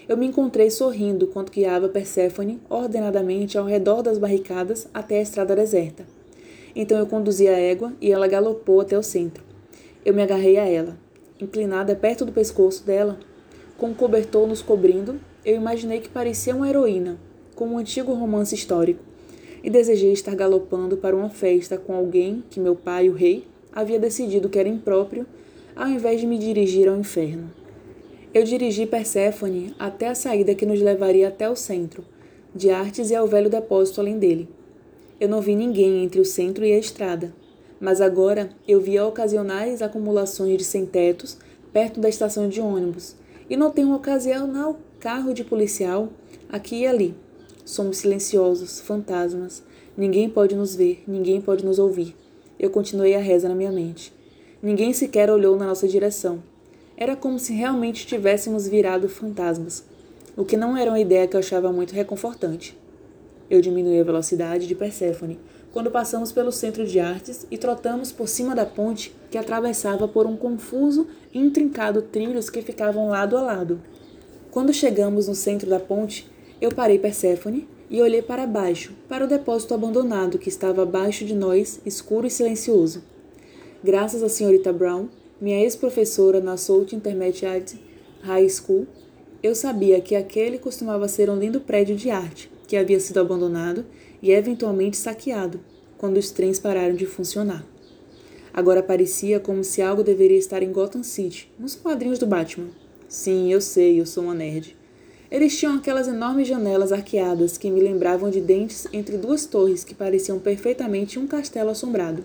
Eu 0.09 0.17
me 0.17 0.25
encontrei 0.25 0.71
sorrindo 0.71 1.27
quando 1.27 1.51
guiava 1.51 1.87
Perséfone 1.87 2.59
ordenadamente 2.67 3.57
ao 3.57 3.65
redor 3.65 4.01
das 4.01 4.17
barricadas 4.17 4.87
até 4.93 5.19
a 5.19 5.21
estrada 5.21 5.55
deserta. 5.55 6.03
Então 6.75 6.97
eu 6.97 7.05
conduzi 7.05 7.47
a 7.47 7.57
égua 7.57 7.93
e 8.01 8.11
ela 8.11 8.27
galopou 8.27 8.81
até 8.81 8.97
o 8.97 9.03
centro. 9.03 9.43
Eu 10.03 10.13
me 10.13 10.23
agarrei 10.23 10.57
a 10.57 10.65
ela 10.65 10.97
inclinada 11.43 11.95
perto 11.95 12.25
do 12.25 12.31
pescoço 12.31 12.85
dela, 12.85 13.19
com 13.77 13.87
um 13.87 13.93
cobertor 13.93 14.47
nos 14.47 14.61
cobrindo, 14.61 15.19
eu 15.43 15.55
imaginei 15.55 15.99
que 15.99 16.09
parecia 16.09 16.55
uma 16.55 16.69
heroína, 16.69 17.17
como 17.55 17.73
um 17.73 17.77
antigo 17.77 18.13
romance 18.13 18.53
histórico, 18.53 19.03
e 19.63 19.69
desejei 19.69 20.11
estar 20.11 20.35
galopando 20.35 20.97
para 20.97 21.15
uma 21.15 21.29
festa 21.29 21.77
com 21.77 21.93
alguém 21.93 22.43
que 22.49 22.59
meu 22.59 22.75
pai, 22.75 23.09
o 23.09 23.13
rei, 23.13 23.47
havia 23.71 23.99
decidido 23.99 24.49
que 24.49 24.59
era 24.59 24.69
impróprio, 24.69 25.25
ao 25.75 25.87
invés 25.87 26.19
de 26.19 26.27
me 26.27 26.37
dirigir 26.37 26.87
ao 26.87 26.97
inferno. 26.97 27.51
Eu 28.33 28.43
dirigi 28.43 28.85
Perséfone 28.85 29.73
até 29.77 30.07
a 30.07 30.15
saída 30.15 30.55
que 30.55 30.65
nos 30.65 30.81
levaria 30.81 31.27
até 31.27 31.49
o 31.49 31.55
centro, 31.55 32.03
de 32.55 32.69
artes 32.69 33.09
e 33.09 33.15
ao 33.15 33.27
velho 33.27 33.49
depósito 33.49 33.99
além 33.99 34.17
dele. 34.17 34.47
Eu 35.19 35.29
não 35.29 35.41
vi 35.41 35.55
ninguém 35.55 36.03
entre 36.03 36.19
o 36.19 36.25
centro 36.25 36.65
e 36.65 36.73
a 36.73 36.77
estrada, 36.77 37.33
mas 37.81 37.99
agora 37.99 38.51
eu 38.67 38.79
via 38.79 39.05
ocasionais 39.05 39.81
acumulações 39.81 40.55
de 40.59 40.63
sem-tetos 40.63 41.37
perto 41.73 41.99
da 41.99 42.07
estação 42.07 42.47
de 42.47 42.61
ônibus 42.61 43.15
e 43.49 43.57
notei 43.57 43.83
um 43.83 43.95
ocasional 43.95 44.79
carro 44.99 45.33
de 45.33 45.43
policial 45.43 46.09
aqui 46.47 46.81
e 46.81 46.87
ali. 46.87 47.15
Somos 47.65 47.97
silenciosos, 47.97 48.79
fantasmas. 48.79 49.63
Ninguém 49.97 50.29
pode 50.29 50.55
nos 50.55 50.75
ver, 50.75 51.03
ninguém 51.07 51.41
pode 51.41 51.65
nos 51.65 51.79
ouvir. 51.79 52.15
Eu 52.59 52.69
continuei 52.69 53.15
a 53.15 53.19
reza 53.19 53.49
na 53.49 53.55
minha 53.55 53.71
mente. 53.71 54.13
Ninguém 54.61 54.93
sequer 54.93 55.29
olhou 55.29 55.57
na 55.57 55.65
nossa 55.65 55.87
direção. 55.87 56.43
Era 56.95 57.15
como 57.15 57.39
se 57.39 57.51
realmente 57.51 58.05
tivéssemos 58.05 58.67
virado 58.67 59.09
fantasmas, 59.09 59.83
o 60.37 60.45
que 60.45 60.55
não 60.55 60.77
era 60.77 60.91
uma 60.91 60.99
ideia 60.99 61.27
que 61.27 61.35
eu 61.35 61.39
achava 61.39 61.71
muito 61.71 61.95
reconfortante. 61.95 62.77
Eu 63.49 63.59
diminui 63.59 63.99
a 63.99 64.03
velocidade 64.03 64.67
de 64.67 64.75
Perséfone 64.75 65.39
quando 65.71 65.89
passamos 65.89 66.31
pelo 66.31 66.51
centro 66.51 66.85
de 66.85 66.99
artes 66.99 67.47
e 67.49 67.57
trotamos 67.57 68.11
por 68.11 68.27
cima 68.27 68.53
da 68.53 68.65
ponte 68.65 69.15
que 69.29 69.37
atravessava 69.37 70.07
por 70.07 70.25
um 70.25 70.35
confuso 70.35 71.07
e 71.33 71.39
intrincado 71.39 72.01
trilhos 72.01 72.49
que 72.49 72.61
ficavam 72.61 73.09
lado 73.09 73.37
a 73.37 73.41
lado. 73.41 73.81
Quando 74.51 74.73
chegamos 74.73 75.27
no 75.27 75.35
centro 75.35 75.69
da 75.69 75.79
ponte, 75.79 76.29
eu 76.59 76.71
parei 76.71 76.99
Perséfone 76.99 77.67
e 77.89 78.01
olhei 78.01 78.21
para 78.21 78.45
baixo, 78.45 78.93
para 79.07 79.23
o 79.23 79.27
depósito 79.27 79.73
abandonado 79.73 80.37
que 80.37 80.49
estava 80.49 80.83
abaixo 80.83 81.25
de 81.25 81.33
nós, 81.33 81.79
escuro 81.85 82.27
e 82.27 82.29
silencioso. 82.29 83.01
Graças 83.83 84.21
à 84.21 84.29
senhorita 84.29 84.71
Brown, 84.71 85.07
minha 85.39 85.59
ex-professora 85.59 86.39
na 86.39 86.57
Salt 86.57 86.93
Intermediate 86.93 87.81
High 88.21 88.49
School, 88.49 88.85
eu 89.41 89.55
sabia 89.55 89.99
que 89.99 90.15
aquele 90.15 90.59
costumava 90.59 91.07
ser 91.07 91.29
um 91.29 91.39
lindo 91.39 91.61
prédio 91.61 91.95
de 91.95 92.09
arte, 92.11 92.51
que 92.67 92.77
havia 92.77 92.99
sido 92.99 93.19
abandonado 93.19 93.83
e 94.21 94.31
eventualmente 94.31 94.97
saqueado, 94.97 95.59
quando 95.97 96.17
os 96.17 96.31
trens 96.31 96.59
pararam 96.59 96.95
de 96.95 97.05
funcionar. 97.05 97.65
Agora 98.53 98.83
parecia 98.83 99.39
como 99.39 99.63
se 99.63 99.81
algo 99.81 100.03
deveria 100.03 100.37
estar 100.37 100.61
em 100.61 100.71
Gotham 100.71 101.03
City, 101.03 101.49
nos 101.57 101.75
quadrinhos 101.75 102.19
do 102.19 102.27
Batman. 102.27 102.69
Sim, 103.07 103.51
eu 103.51 103.61
sei, 103.61 103.99
eu 103.99 104.05
sou 104.05 104.23
uma 104.23 104.33
nerd. 104.33 104.75
Eles 105.29 105.57
tinham 105.57 105.75
aquelas 105.75 106.09
enormes 106.09 106.47
janelas 106.47 106.91
arqueadas 106.91 107.57
que 107.57 107.71
me 107.71 107.79
lembravam 107.79 108.29
de 108.29 108.41
dentes 108.41 108.85
entre 108.91 109.17
duas 109.17 109.45
torres 109.45 109.83
que 109.83 109.95
pareciam 109.95 110.37
perfeitamente 110.39 111.17
um 111.17 111.25
castelo 111.25 111.69
assombrado. 111.69 112.23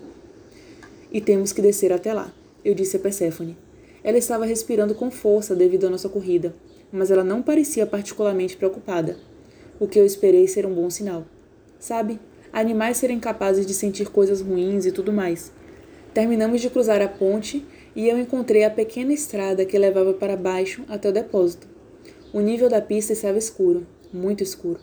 E 1.09 1.21
temos 1.21 1.53
que 1.53 1.61
descer 1.61 1.93
até 1.93 2.13
lá, 2.13 2.33
eu 2.65 2.75
disse 2.75 2.97
a 2.97 2.99
Perséfone. 2.99 3.57
Ela 4.03 4.17
estava 4.17 4.45
respirando 4.45 4.93
com 4.93 5.09
força 5.09 5.55
devido 5.55 5.87
à 5.87 5.89
nossa 5.89 6.09
corrida, 6.09 6.53
mas 6.91 7.09
ela 7.09 7.23
não 7.23 7.41
parecia 7.41 7.85
particularmente 7.85 8.57
preocupada, 8.57 9.17
o 9.79 9.87
que 9.87 9.97
eu 9.97 10.05
esperei 10.05 10.45
ser 10.47 10.65
um 10.65 10.73
bom 10.73 10.89
sinal. 10.89 11.25
Sabe, 11.79 12.19
animais 12.51 12.97
serem 12.97 13.19
capazes 13.19 13.65
de 13.65 13.73
sentir 13.73 14.09
coisas 14.09 14.41
ruins 14.41 14.85
e 14.85 14.91
tudo 14.91 15.13
mais. 15.13 15.51
Terminamos 16.13 16.61
de 16.61 16.69
cruzar 16.69 17.01
a 17.01 17.07
ponte 17.07 17.65
e 17.95 18.09
eu 18.09 18.19
encontrei 18.19 18.63
a 18.63 18.69
pequena 18.69 19.13
estrada 19.13 19.65
que 19.65 19.77
levava 19.77 20.13
para 20.13 20.35
baixo 20.35 20.83
até 20.87 21.09
o 21.09 21.13
depósito. 21.13 21.67
O 22.33 22.39
nível 22.39 22.69
da 22.69 22.81
pista 22.81 23.13
estava 23.13 23.37
escuro, 23.37 23.85
muito 24.11 24.41
escuro. 24.43 24.79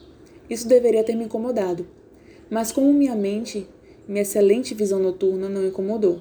Isso 0.48 0.68
deveria 0.68 1.02
ter 1.02 1.16
me 1.16 1.24
incomodado. 1.24 1.86
Mas 2.48 2.70
como 2.70 2.92
minha 2.92 3.16
mente, 3.16 3.66
minha 4.06 4.22
excelente 4.22 4.74
visão 4.74 5.00
noturna 5.00 5.48
não 5.48 5.66
incomodou. 5.66 6.20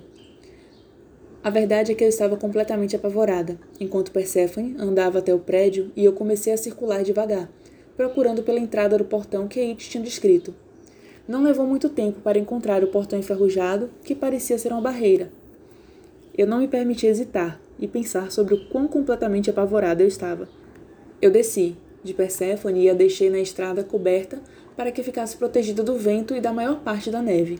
A 1.43 1.49
verdade 1.49 1.91
é 1.91 1.95
que 1.95 2.03
eu 2.03 2.09
estava 2.09 2.37
completamente 2.37 2.95
apavorada, 2.95 3.59
enquanto 3.79 4.11
Persephone 4.11 4.75
andava 4.79 5.19
até 5.19 5.33
o 5.33 5.39
prédio 5.39 5.91
e 5.95 6.05
eu 6.05 6.13
comecei 6.13 6.53
a 6.53 6.57
circular 6.57 7.03
devagar, 7.03 7.51
procurando 7.97 8.43
pela 8.43 8.59
entrada 8.59 8.97
do 8.97 9.03
portão 9.03 9.47
que 9.47 9.59
It 9.59 9.89
tinha 9.89 10.03
descrito. 10.03 10.55
Não 11.25 11.41
levou 11.41 11.65
muito 11.65 11.87
tempo 11.87 12.19
para 12.19 12.37
encontrar 12.37 12.83
o 12.83 12.87
portão 12.87 13.17
enferrujado, 13.17 13.89
que 14.03 14.13
parecia 14.13 14.57
ser 14.57 14.73
uma 14.73 14.81
barreira. 14.81 15.31
Eu 16.37 16.45
não 16.45 16.59
me 16.59 16.67
permiti 16.67 17.07
hesitar 17.07 17.61
e 17.79 17.87
pensar 17.87 18.29
sobre 18.29 18.53
o 18.53 18.65
quão 18.67 18.89
completamente 18.89 19.49
apavorada 19.49 20.03
eu 20.03 20.07
estava. 20.07 20.49
Eu 21.21 21.31
desci, 21.31 21.77
de 22.03 22.13
Perséfone 22.13 22.83
e 22.83 22.89
a 22.89 22.93
deixei 22.93 23.29
na 23.29 23.39
estrada 23.39 23.85
coberta 23.85 24.41
para 24.75 24.91
que 24.91 25.01
ficasse 25.01 25.37
protegida 25.37 25.81
do 25.81 25.95
vento 25.95 26.35
e 26.35 26.41
da 26.41 26.51
maior 26.51 26.81
parte 26.81 27.09
da 27.09 27.21
neve. 27.21 27.59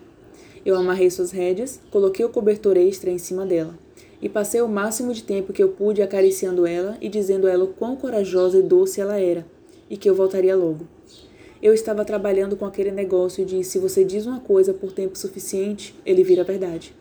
Eu 0.65 0.75
amarrei 0.75 1.09
suas 1.09 1.31
rédeas, 1.31 1.79
coloquei 1.89 2.25
o 2.25 2.29
cobertor 2.29 2.75
extra 2.75 3.09
em 3.09 3.17
cima 3.17 3.45
dela 3.45 3.77
e 4.21 4.27
passei 4.27 4.61
o 4.61 4.67
máximo 4.67 5.13
de 5.13 5.23
tempo 5.23 5.53
que 5.53 5.63
eu 5.63 5.69
pude 5.69 6.01
acariciando 6.01 6.65
ela 6.65 6.97
e 6.99 7.07
dizendo 7.07 7.47
a 7.47 7.51
ela 7.51 7.63
o 7.63 7.73
quão 7.73 7.95
corajosa 7.95 8.57
e 8.57 8.61
doce 8.61 8.99
ela 8.99 9.17
era 9.17 9.45
e 9.89 9.95
que 9.95 10.09
eu 10.09 10.15
voltaria 10.15 10.55
logo. 10.55 10.87
Eu 11.63 11.73
estava 11.73 12.03
trabalhando 12.03 12.57
com 12.57 12.65
aquele 12.65 12.91
negócio 12.91 13.45
de 13.45 13.63
se 13.63 13.79
você 13.79 14.03
diz 14.03 14.25
uma 14.25 14.41
coisa 14.41 14.73
por 14.73 14.91
tempo 14.91 15.17
suficiente, 15.17 15.95
ele 16.05 16.21
vira 16.21 16.43
verdade. 16.43 16.93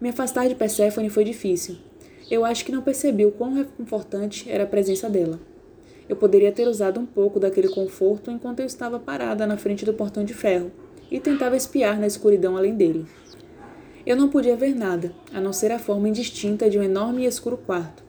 Me 0.00 0.08
afastar 0.08 0.48
de 0.48 0.54
Perséfone 0.54 1.10
foi 1.10 1.24
difícil. 1.24 1.76
Eu 2.30 2.42
acho 2.42 2.64
que 2.64 2.72
não 2.72 2.80
percebi 2.80 3.26
o 3.26 3.30
quão 3.30 3.52
reconfortante 3.52 4.50
era 4.50 4.64
a 4.64 4.66
presença 4.66 5.10
dela. 5.10 5.38
Eu 6.08 6.16
poderia 6.16 6.50
ter 6.50 6.66
usado 6.66 6.98
um 6.98 7.04
pouco 7.04 7.38
daquele 7.38 7.68
conforto 7.68 8.30
enquanto 8.30 8.60
eu 8.60 8.66
estava 8.66 8.98
parada 8.98 9.46
na 9.46 9.58
frente 9.58 9.84
do 9.84 9.92
portão 9.92 10.24
de 10.24 10.32
ferro 10.32 10.72
e 11.10 11.20
tentava 11.20 11.54
espiar 11.54 12.00
na 12.00 12.06
escuridão 12.06 12.56
além 12.56 12.74
dele. 12.74 13.04
Eu 14.06 14.16
não 14.16 14.30
podia 14.30 14.56
ver 14.56 14.74
nada, 14.74 15.12
a 15.34 15.38
não 15.38 15.52
ser 15.52 15.70
a 15.70 15.78
forma 15.78 16.08
indistinta 16.08 16.70
de 16.70 16.78
um 16.78 16.82
enorme 16.82 17.24
e 17.24 17.26
escuro 17.26 17.58
quarto. 17.58 18.02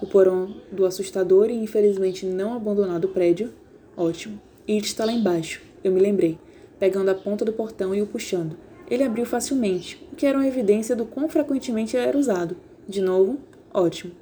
O 0.00 0.06
porão 0.06 0.54
do 0.70 0.86
assustador 0.86 1.50
e 1.50 1.54
infelizmente 1.54 2.24
não 2.24 2.54
abandonado 2.54 3.08
prédio. 3.08 3.52
Ótimo. 3.96 4.40
It 4.66 4.86
está 4.86 5.04
lá 5.04 5.12
embaixo, 5.12 5.60
eu 5.84 5.92
me 5.92 6.00
lembrei, 6.00 6.38
pegando 6.78 7.10
a 7.10 7.14
ponta 7.14 7.44
do 7.44 7.52
portão 7.52 7.94
e 7.94 8.00
o 8.00 8.06
puxando. 8.06 8.56
Ele 8.90 9.02
abriu 9.02 9.26
facilmente, 9.26 10.02
o 10.10 10.16
que 10.16 10.24
era 10.24 10.38
uma 10.38 10.46
evidência 10.46 10.96
do 10.96 11.04
quão 11.04 11.28
frequentemente 11.28 11.98
era 11.98 12.16
usado. 12.16 12.56
De 12.88 13.02
novo, 13.02 13.38
ótimo. 13.74 14.12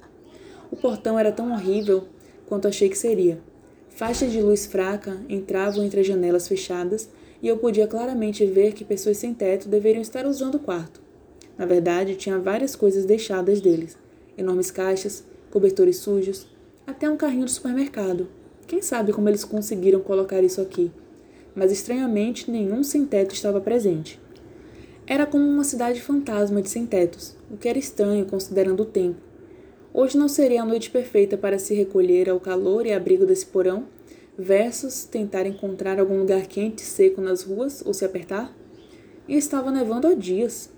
O 0.69 0.75
portão 0.75 1.17
era 1.17 1.31
tão 1.31 1.53
horrível 1.53 2.03
quanto 2.45 2.67
achei 2.67 2.89
que 2.89 2.97
seria. 2.97 3.39
Faixas 3.87 4.33
de 4.33 4.41
luz 4.41 4.65
fraca 4.65 5.17
entravam 5.29 5.81
entre 5.81 6.01
as 6.01 6.07
janelas 6.07 6.45
fechadas 6.45 7.09
e 7.41 7.47
eu 7.47 7.55
podia 7.57 7.87
claramente 7.87 8.45
ver 8.45 8.73
que 8.73 8.83
pessoas 8.83 9.17
sem 9.17 9.33
teto 9.33 9.69
deveriam 9.69 10.01
estar 10.01 10.25
usando 10.25 10.55
o 10.55 10.59
quarto. 10.59 11.01
Na 11.57 11.65
verdade, 11.65 12.15
tinha 12.15 12.37
várias 12.37 12.75
coisas 12.75 13.05
deixadas 13.05 13.61
deles: 13.61 13.97
enormes 14.37 14.71
caixas, 14.71 15.23
cobertores 15.49 15.97
sujos, 15.97 16.47
até 16.85 17.09
um 17.09 17.15
carrinho 17.15 17.45
do 17.45 17.51
supermercado, 17.51 18.27
quem 18.67 18.81
sabe 18.81 19.13
como 19.13 19.29
eles 19.29 19.43
conseguiram 19.43 19.99
colocar 19.99 20.41
isso 20.41 20.61
aqui? 20.61 20.91
Mas 21.55 21.71
estranhamente 21.71 22.49
nenhum 22.49 22.83
sem-teto 22.83 23.33
estava 23.33 23.61
presente. 23.61 24.19
Era 25.05 25.25
como 25.25 25.45
uma 25.45 25.63
cidade 25.63 26.01
fantasma 26.01 26.61
de 26.61 26.69
sem-tetos, 26.69 27.35
o 27.51 27.57
que 27.57 27.67
era 27.67 27.77
estranho 27.77 28.25
considerando 28.25 28.83
o 28.83 28.85
tempo. 28.85 29.19
Hoje 29.93 30.17
não 30.17 30.27
seria 30.27 30.63
a 30.63 30.65
noite 30.65 30.89
perfeita 30.89 31.37
para 31.37 31.59
se 31.59 31.73
recolher 31.73 32.29
ao 32.29 32.39
calor 32.39 32.85
e 32.85 32.93
abrigo 32.93 33.25
desse 33.25 33.45
porão, 33.45 33.85
versus 34.37 35.05
tentar 35.05 35.45
encontrar 35.45 35.99
algum 35.99 36.17
lugar 36.17 36.47
quente 36.47 36.81
e 36.81 36.85
seco 36.85 37.21
nas 37.21 37.43
ruas 37.43 37.83
ou 37.85 37.93
se 37.93 38.03
apertar? 38.03 38.55
E 39.27 39.35
estava 39.35 39.71
nevando 39.71 40.07
há 40.07 40.13
dias. 40.13 40.71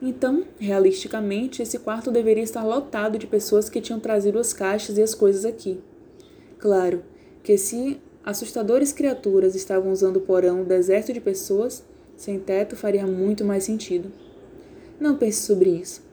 Então, 0.00 0.44
realisticamente, 0.58 1.62
esse 1.62 1.78
quarto 1.78 2.10
deveria 2.10 2.42
estar 2.42 2.64
lotado 2.64 3.18
de 3.18 3.26
pessoas 3.26 3.68
que 3.68 3.80
tinham 3.80 4.00
trazido 4.00 4.38
as 4.38 4.52
caixas 4.52 4.96
e 4.96 5.02
as 5.02 5.14
coisas 5.14 5.44
aqui. 5.44 5.80
Claro 6.62 7.02
que 7.42 7.58
se 7.58 8.00
assustadores 8.22 8.92
criaturas 8.92 9.56
estavam 9.56 9.90
usando 9.90 10.18
o 10.18 10.20
porão 10.20 10.62
deserto 10.62 11.12
de 11.12 11.20
pessoas, 11.20 11.82
sem 12.16 12.38
teto 12.38 12.76
faria 12.76 13.04
muito 13.04 13.44
mais 13.44 13.64
sentido. 13.64 14.12
Não 15.00 15.16
pense 15.16 15.42
sobre 15.42 15.70
isso. 15.70 16.04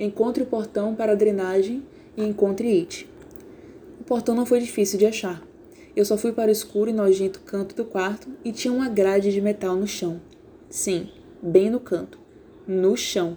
Encontre 0.00 0.44
o 0.44 0.46
portão 0.46 0.94
para 0.94 1.12
a 1.12 1.14
drenagem 1.14 1.82
e 2.16 2.24
encontre 2.24 2.68
It. 2.68 3.06
O 4.00 4.04
portão 4.04 4.34
não 4.34 4.46
foi 4.46 4.60
difícil 4.60 4.98
de 4.98 5.04
achar. 5.04 5.46
Eu 5.94 6.06
só 6.06 6.16
fui 6.16 6.32
para 6.32 6.48
o 6.48 6.52
escuro 6.52 6.88
e 6.88 6.94
nojento 6.94 7.42
canto 7.42 7.76
do 7.76 7.84
quarto 7.84 8.30
e 8.42 8.50
tinha 8.50 8.72
uma 8.72 8.88
grade 8.88 9.30
de 9.30 9.42
metal 9.42 9.76
no 9.76 9.86
chão. 9.86 10.22
Sim, 10.70 11.10
bem 11.42 11.68
no 11.68 11.78
canto. 11.78 12.18
No 12.66 12.96
chão. 12.96 13.36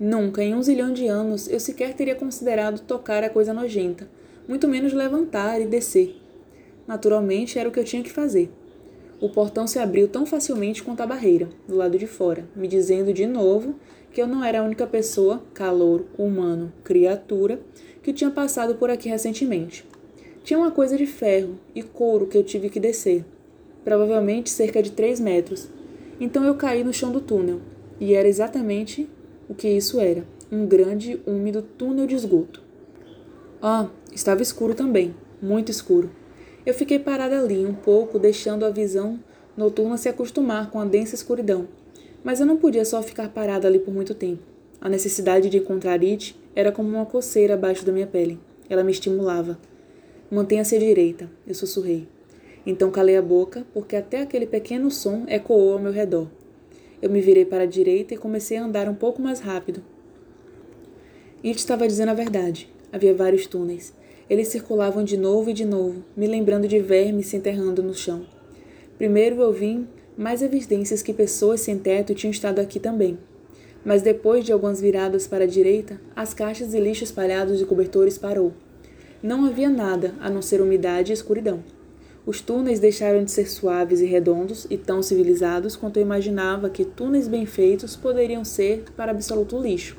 Nunca, 0.00 0.42
em 0.42 0.56
um 0.56 0.62
zilhão 0.62 0.92
de 0.92 1.06
anos, 1.06 1.46
eu 1.46 1.60
sequer 1.60 1.94
teria 1.94 2.16
considerado 2.16 2.80
tocar 2.80 3.22
a 3.22 3.30
coisa 3.30 3.54
nojenta 3.54 4.08
muito 4.46 4.68
menos 4.68 4.92
levantar 4.92 5.60
e 5.60 5.66
descer. 5.66 6.16
Naturalmente, 6.86 7.58
era 7.58 7.68
o 7.68 7.72
que 7.72 7.80
eu 7.80 7.84
tinha 7.84 8.02
que 8.02 8.12
fazer. 8.12 8.50
O 9.20 9.28
portão 9.28 9.66
se 9.66 9.78
abriu 9.78 10.06
tão 10.08 10.26
facilmente 10.26 10.82
quanto 10.82 11.00
a 11.00 11.06
barreira, 11.06 11.48
do 11.66 11.76
lado 11.76 11.96
de 11.96 12.06
fora, 12.06 12.44
me 12.54 12.68
dizendo 12.68 13.12
de 13.12 13.26
novo 13.26 13.74
que 14.12 14.20
eu 14.20 14.26
não 14.26 14.44
era 14.44 14.60
a 14.60 14.62
única 14.62 14.86
pessoa, 14.86 15.42
calor, 15.54 16.04
humano, 16.16 16.72
criatura, 16.84 17.60
que 18.02 18.12
tinha 18.12 18.30
passado 18.30 18.74
por 18.74 18.90
aqui 18.90 19.08
recentemente. 19.08 19.84
Tinha 20.44 20.58
uma 20.58 20.70
coisa 20.70 20.96
de 20.96 21.06
ferro 21.06 21.58
e 21.74 21.82
couro 21.82 22.26
que 22.26 22.36
eu 22.36 22.44
tive 22.44 22.68
que 22.68 22.78
descer, 22.78 23.24
provavelmente 23.82 24.50
cerca 24.50 24.82
de 24.82 24.92
três 24.92 25.18
metros. 25.18 25.68
Então 26.20 26.44
eu 26.44 26.54
caí 26.54 26.84
no 26.84 26.92
chão 26.92 27.10
do 27.10 27.20
túnel, 27.20 27.60
e 27.98 28.14
era 28.14 28.28
exatamente 28.28 29.08
o 29.48 29.54
que 29.54 29.68
isso 29.68 29.98
era: 29.98 30.24
um 30.52 30.66
grande, 30.66 31.20
úmido 31.26 31.62
túnel 31.62 32.06
de 32.06 32.14
esgoto. 32.14 32.62
Ah, 33.62 33.88
estava 34.14 34.42
escuro 34.42 34.74
também, 34.74 35.14
muito 35.42 35.70
escuro. 35.70 36.10
Eu 36.64 36.72
fiquei 36.72 36.98
parada 36.98 37.38
ali 37.38 37.66
um 37.66 37.74
pouco, 37.74 38.18
deixando 38.18 38.64
a 38.64 38.70
visão 38.70 39.18
noturna 39.56 39.96
se 39.96 40.08
acostumar 40.08 40.70
com 40.70 40.80
a 40.80 40.84
densa 40.84 41.14
escuridão. 41.14 41.68
Mas 42.22 42.40
eu 42.40 42.46
não 42.46 42.56
podia 42.56 42.84
só 42.84 43.02
ficar 43.02 43.28
parada 43.28 43.68
ali 43.68 43.78
por 43.78 43.92
muito 43.92 44.14
tempo. 44.14 44.42
A 44.80 44.88
necessidade 44.88 45.50
de 45.50 45.58
encontrar 45.58 46.00
It 46.00 46.34
era 46.54 46.72
como 46.72 46.88
uma 46.88 47.06
coceira 47.06 47.54
abaixo 47.54 47.84
da 47.84 47.92
minha 47.92 48.06
pele. 48.06 48.38
Ela 48.68 48.82
me 48.82 48.92
estimulava. 48.92 49.58
Mantenha-se 50.30 50.74
à 50.74 50.78
direita, 50.78 51.30
eu 51.46 51.54
sussurrei. 51.54 52.08
Então 52.66 52.90
calei 52.90 53.16
a 53.16 53.22
boca, 53.22 53.66
porque 53.74 53.94
até 53.94 54.22
aquele 54.22 54.46
pequeno 54.46 54.90
som 54.90 55.24
ecoou 55.28 55.74
ao 55.74 55.78
meu 55.78 55.92
redor. 55.92 56.28
Eu 57.02 57.10
me 57.10 57.20
virei 57.20 57.44
para 57.44 57.64
a 57.64 57.66
direita 57.66 58.14
e 58.14 58.18
comecei 58.18 58.56
a 58.56 58.64
andar 58.64 58.88
um 58.88 58.94
pouco 58.94 59.20
mais 59.20 59.40
rápido. 59.40 59.82
It 61.44 61.58
estava 61.58 61.86
dizendo 61.86 62.08
a 62.08 62.14
verdade. 62.14 62.72
Havia 62.90 63.14
vários 63.14 63.46
túneis. 63.46 63.92
Eles 64.28 64.48
circulavam 64.48 65.04
de 65.04 65.16
novo 65.16 65.50
e 65.50 65.52
de 65.52 65.64
novo, 65.64 66.02
me 66.16 66.26
lembrando 66.26 66.66
de 66.66 66.78
vermes 66.78 67.26
se 67.26 67.36
enterrando 67.36 67.82
no 67.82 67.94
chão. 67.94 68.24
Primeiro 68.96 69.40
eu 69.42 69.52
vi 69.52 69.86
mais 70.16 70.40
evidências 70.40 71.02
que 71.02 71.12
pessoas 71.12 71.60
sem 71.60 71.78
teto 71.78 72.14
tinham 72.14 72.30
estado 72.30 72.60
aqui 72.60 72.80
também. 72.80 73.18
Mas 73.84 74.00
depois 74.00 74.44
de 74.44 74.52
algumas 74.52 74.80
viradas 74.80 75.26
para 75.26 75.44
a 75.44 75.48
direita, 75.48 76.00
as 76.16 76.32
caixas 76.32 76.72
e 76.72 76.80
lixo 76.80 77.04
espalhados 77.04 77.58
de 77.58 77.66
cobertores 77.66 78.16
parou. 78.16 78.52
Não 79.22 79.44
havia 79.44 79.68
nada 79.68 80.14
a 80.20 80.30
não 80.30 80.40
ser 80.40 80.60
umidade 80.60 81.12
e 81.12 81.14
escuridão. 81.14 81.62
Os 82.26 82.40
túneis 82.40 82.80
deixaram 82.80 83.22
de 83.22 83.30
ser 83.30 83.50
suaves 83.50 84.00
e 84.00 84.06
redondos 84.06 84.66
e 84.70 84.78
tão 84.78 85.02
civilizados 85.02 85.76
quanto 85.76 85.98
eu 85.98 86.02
imaginava 86.02 86.70
que 86.70 86.84
túneis 86.84 87.28
bem 87.28 87.44
feitos 87.44 87.96
poderiam 87.96 88.44
ser 88.44 88.84
para 88.96 89.10
absoluto 89.10 89.60
lixo. 89.60 89.96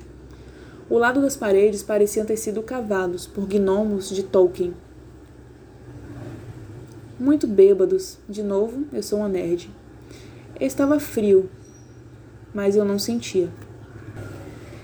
O 0.88 1.00
lado 1.00 1.20
das 1.20 1.36
paredes 1.36 1.82
pareciam 1.82 2.28
ter 2.28 2.38
sido 2.38 2.62
cavados 2.62 3.26
por 3.26 3.48
gnomos 3.48 4.10
de 4.12 4.22
Tolkien. 4.22 4.72
Muito 7.20 7.48
bêbados, 7.48 8.20
de 8.30 8.44
novo, 8.44 8.86
eu 8.94 9.02
sou 9.02 9.18
uma 9.18 9.28
nerd. 9.28 9.72
Estava 10.62 11.00
frio, 11.00 11.50
mas 12.54 12.76
eu 12.76 12.86
não 12.86 13.00
sentia. 13.00 13.50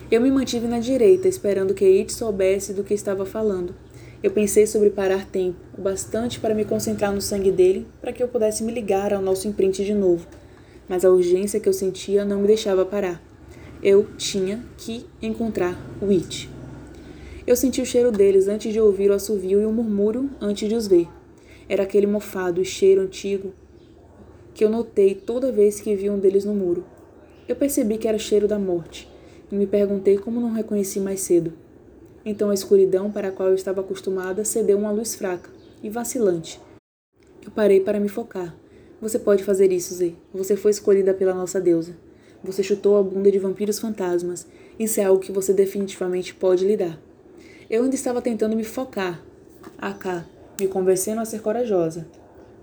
Eu 0.09 0.19
me 0.21 0.31
mantive 0.31 0.67
na 0.67 0.79
direita, 0.79 1.27
esperando 1.27 1.75
que 1.75 1.85
It 1.85 2.11
soubesse 2.11 2.73
do 2.73 2.83
que 2.83 2.95
estava 2.95 3.23
falando. 3.23 3.75
Eu 4.23 4.31
pensei 4.31 4.65
sobre 4.65 4.89
parar 4.89 5.27
tempo, 5.27 5.59
o 5.77 5.81
bastante 5.81 6.39
para 6.39 6.55
me 6.55 6.65
concentrar 6.65 7.13
no 7.13 7.21
sangue 7.21 7.51
dele, 7.51 7.85
para 8.01 8.11
que 8.11 8.23
eu 8.23 8.27
pudesse 8.27 8.63
me 8.63 8.73
ligar 8.73 9.13
ao 9.13 9.21
nosso 9.21 9.47
imprint 9.47 9.85
de 9.85 9.93
novo. 9.93 10.25
Mas 10.89 11.05
a 11.05 11.11
urgência 11.11 11.59
que 11.59 11.69
eu 11.69 11.73
sentia 11.73 12.25
não 12.25 12.41
me 12.41 12.47
deixava 12.47 12.83
parar. 12.83 13.21
Eu 13.83 14.05
tinha 14.15 14.63
que 14.77 15.07
encontrar 15.19 15.75
o 15.99 16.11
It. 16.11 16.47
Eu 17.47 17.55
senti 17.55 17.81
o 17.81 17.85
cheiro 17.85 18.11
deles 18.11 18.47
antes 18.47 18.71
de 18.71 18.79
ouvir 18.79 19.09
o 19.09 19.13
assovio 19.15 19.59
e 19.59 19.65
o 19.65 19.71
murmúrio 19.71 20.29
antes 20.39 20.69
de 20.69 20.75
os 20.75 20.85
ver. 20.85 21.07
Era 21.67 21.81
aquele 21.81 22.05
mofado 22.05 22.61
e 22.61 22.65
cheiro 22.65 23.01
antigo 23.01 23.51
que 24.53 24.63
eu 24.63 24.69
notei 24.69 25.15
toda 25.15 25.51
vez 25.51 25.81
que 25.81 25.95
vi 25.95 26.11
um 26.11 26.19
deles 26.19 26.45
no 26.45 26.53
muro. 26.53 26.85
Eu 27.47 27.55
percebi 27.55 27.97
que 27.97 28.07
era 28.07 28.17
o 28.17 28.19
cheiro 28.19 28.47
da 28.47 28.59
morte 28.59 29.09
e 29.51 29.55
me 29.55 29.65
perguntei 29.65 30.15
como 30.15 30.39
não 30.39 30.51
reconheci 30.51 30.99
mais 30.99 31.21
cedo. 31.21 31.51
Então 32.23 32.51
a 32.51 32.53
escuridão 32.53 33.11
para 33.11 33.29
a 33.29 33.31
qual 33.31 33.49
eu 33.49 33.55
estava 33.55 33.81
acostumada 33.81 34.45
cedeu 34.45 34.77
uma 34.77 34.91
luz 34.91 35.15
fraca 35.15 35.49
e 35.81 35.89
vacilante. 35.89 36.61
Eu 37.43 37.49
parei 37.49 37.79
para 37.79 37.99
me 37.99 38.09
focar. 38.09 38.55
Você 39.01 39.17
pode 39.17 39.43
fazer 39.43 39.71
isso, 39.71 39.95
Zê. 39.95 40.13
Você 40.31 40.55
foi 40.55 40.69
escolhida 40.69 41.15
pela 41.15 41.33
nossa 41.33 41.59
deusa. 41.59 41.95
Você 42.43 42.63
chutou 42.63 42.97
a 42.97 43.03
bunda 43.03 43.31
de 43.31 43.37
vampiros 43.37 43.77
fantasmas. 43.77 44.47
Isso 44.79 44.99
é 44.99 45.03
algo 45.03 45.21
que 45.21 45.31
você 45.31 45.53
definitivamente 45.53 46.33
pode 46.33 46.65
lidar. 46.65 46.99
Eu 47.69 47.83
ainda 47.83 47.95
estava 47.95 48.21
tentando 48.21 48.55
me 48.55 48.63
focar. 48.63 49.23
Aká, 49.77 50.25
me 50.59 50.67
convencendo 50.67 51.21
a 51.21 51.25
ser 51.25 51.41
corajosa. 51.41 52.07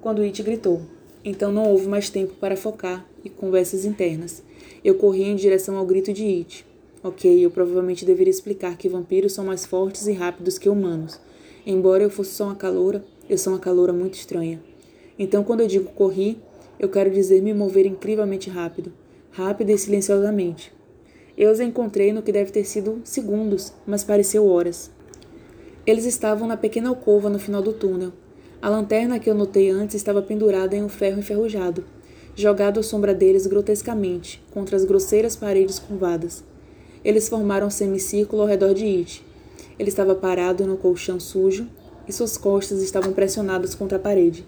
Quando 0.01 0.23
It 0.23 0.43
gritou. 0.43 0.83
Então 1.25 1.53
não 1.53 1.71
houve 1.71 1.87
mais 1.87 2.11
tempo 2.11 2.35
para 2.35 2.57
focar 2.57 3.07
e 3.25 3.31
conversas 3.31 3.85
internas. 3.85 4.43
Eu 4.85 4.97
corri 4.97 5.25
em 5.25 5.37
direção 5.37 5.77
ao 5.77 5.87
grito 5.87 6.13
de 6.13 6.25
It. 6.25 6.67
Ok, 7.03 7.45
eu 7.45 7.51
provavelmente 7.51 8.05
deveria 8.05 8.31
explicar 8.31 8.77
que 8.77 8.89
vampiros 8.89 9.33
são 9.33 9.45
mais 9.45 9.65
fortes 9.65 10.09
e 10.09 10.13
rápidos 10.13 10.59
que 10.59 10.69
humanos. 10.69 11.21
Embora 11.65 12.03
eu 12.03 12.11
fosse 12.11 12.33
só 12.33 12.45
uma 12.45 12.57
caloura, 12.57 13.05
eu 13.31 13.39
sou 13.39 13.53
uma 13.53 13.59
caloura 13.61 13.93
muito 13.93 14.15
estranha. 14.15 14.61
Então, 15.17 15.45
quando 15.45 15.61
eu 15.61 15.69
digo 15.69 15.91
corri, 15.91 16.39
eu 16.79 16.89
quero 16.89 17.11
dizer 17.11 17.43
me 17.43 17.55
mover 17.55 17.87
incrivelmente 17.87 18.51
rápido, 18.51 18.93
rápido 19.31 19.71
e 19.71 19.79
silenciosamente. 19.79 20.73
Eu 21.37 21.51
os 21.51 21.61
encontrei 21.61 22.13
no 22.13 22.23
que 22.23 22.33
deve 22.33 22.51
ter 22.51 22.65
sido 22.65 23.01
segundos, 23.05 23.73
mas 23.87 24.05
pareceu 24.05 24.47
horas. 24.47 24.91
Eles 25.87 26.05
estavam 26.05 26.49
na 26.49 26.57
pequena 26.57 26.89
alcova 26.89 27.31
no 27.31 27.39
final 27.39 27.63
do 27.63 27.73
túnel. 27.73 28.13
A 28.61 28.69
lanterna 28.69 29.19
que 29.19 29.31
eu 29.31 29.35
notei 29.35 29.71
antes 29.71 29.95
estava 29.95 30.21
pendurada 30.21 30.75
em 30.75 30.83
um 30.83 30.89
ferro 30.89 31.21
enferrujado 31.21 31.85
jogado 32.39 32.79
à 32.79 32.85
sombra 32.85 33.13
deles 33.13 33.49
grotescamente, 33.49 34.41
contra 34.53 34.77
as 34.77 34.85
grosseiras 34.85 35.35
paredes 35.35 35.81
curvadas. 35.81 36.45
Eles 37.05 37.29
formaram 37.29 37.67
um 37.67 37.71
semicírculo 37.71 38.43
ao 38.43 38.49
redor 38.49 38.75
de 38.75 38.85
It. 38.85 39.25
Ele 39.77 39.89
estava 39.89 40.15
parado 40.15 40.65
no 40.65 40.77
colchão 40.77 41.19
sujo 41.19 41.67
e 42.07 42.13
suas 42.13 42.37
costas 42.37 42.81
estavam 42.81 43.13
pressionadas 43.13 43.75
contra 43.75 43.99
a 43.99 44.01
parede. 44.01 44.47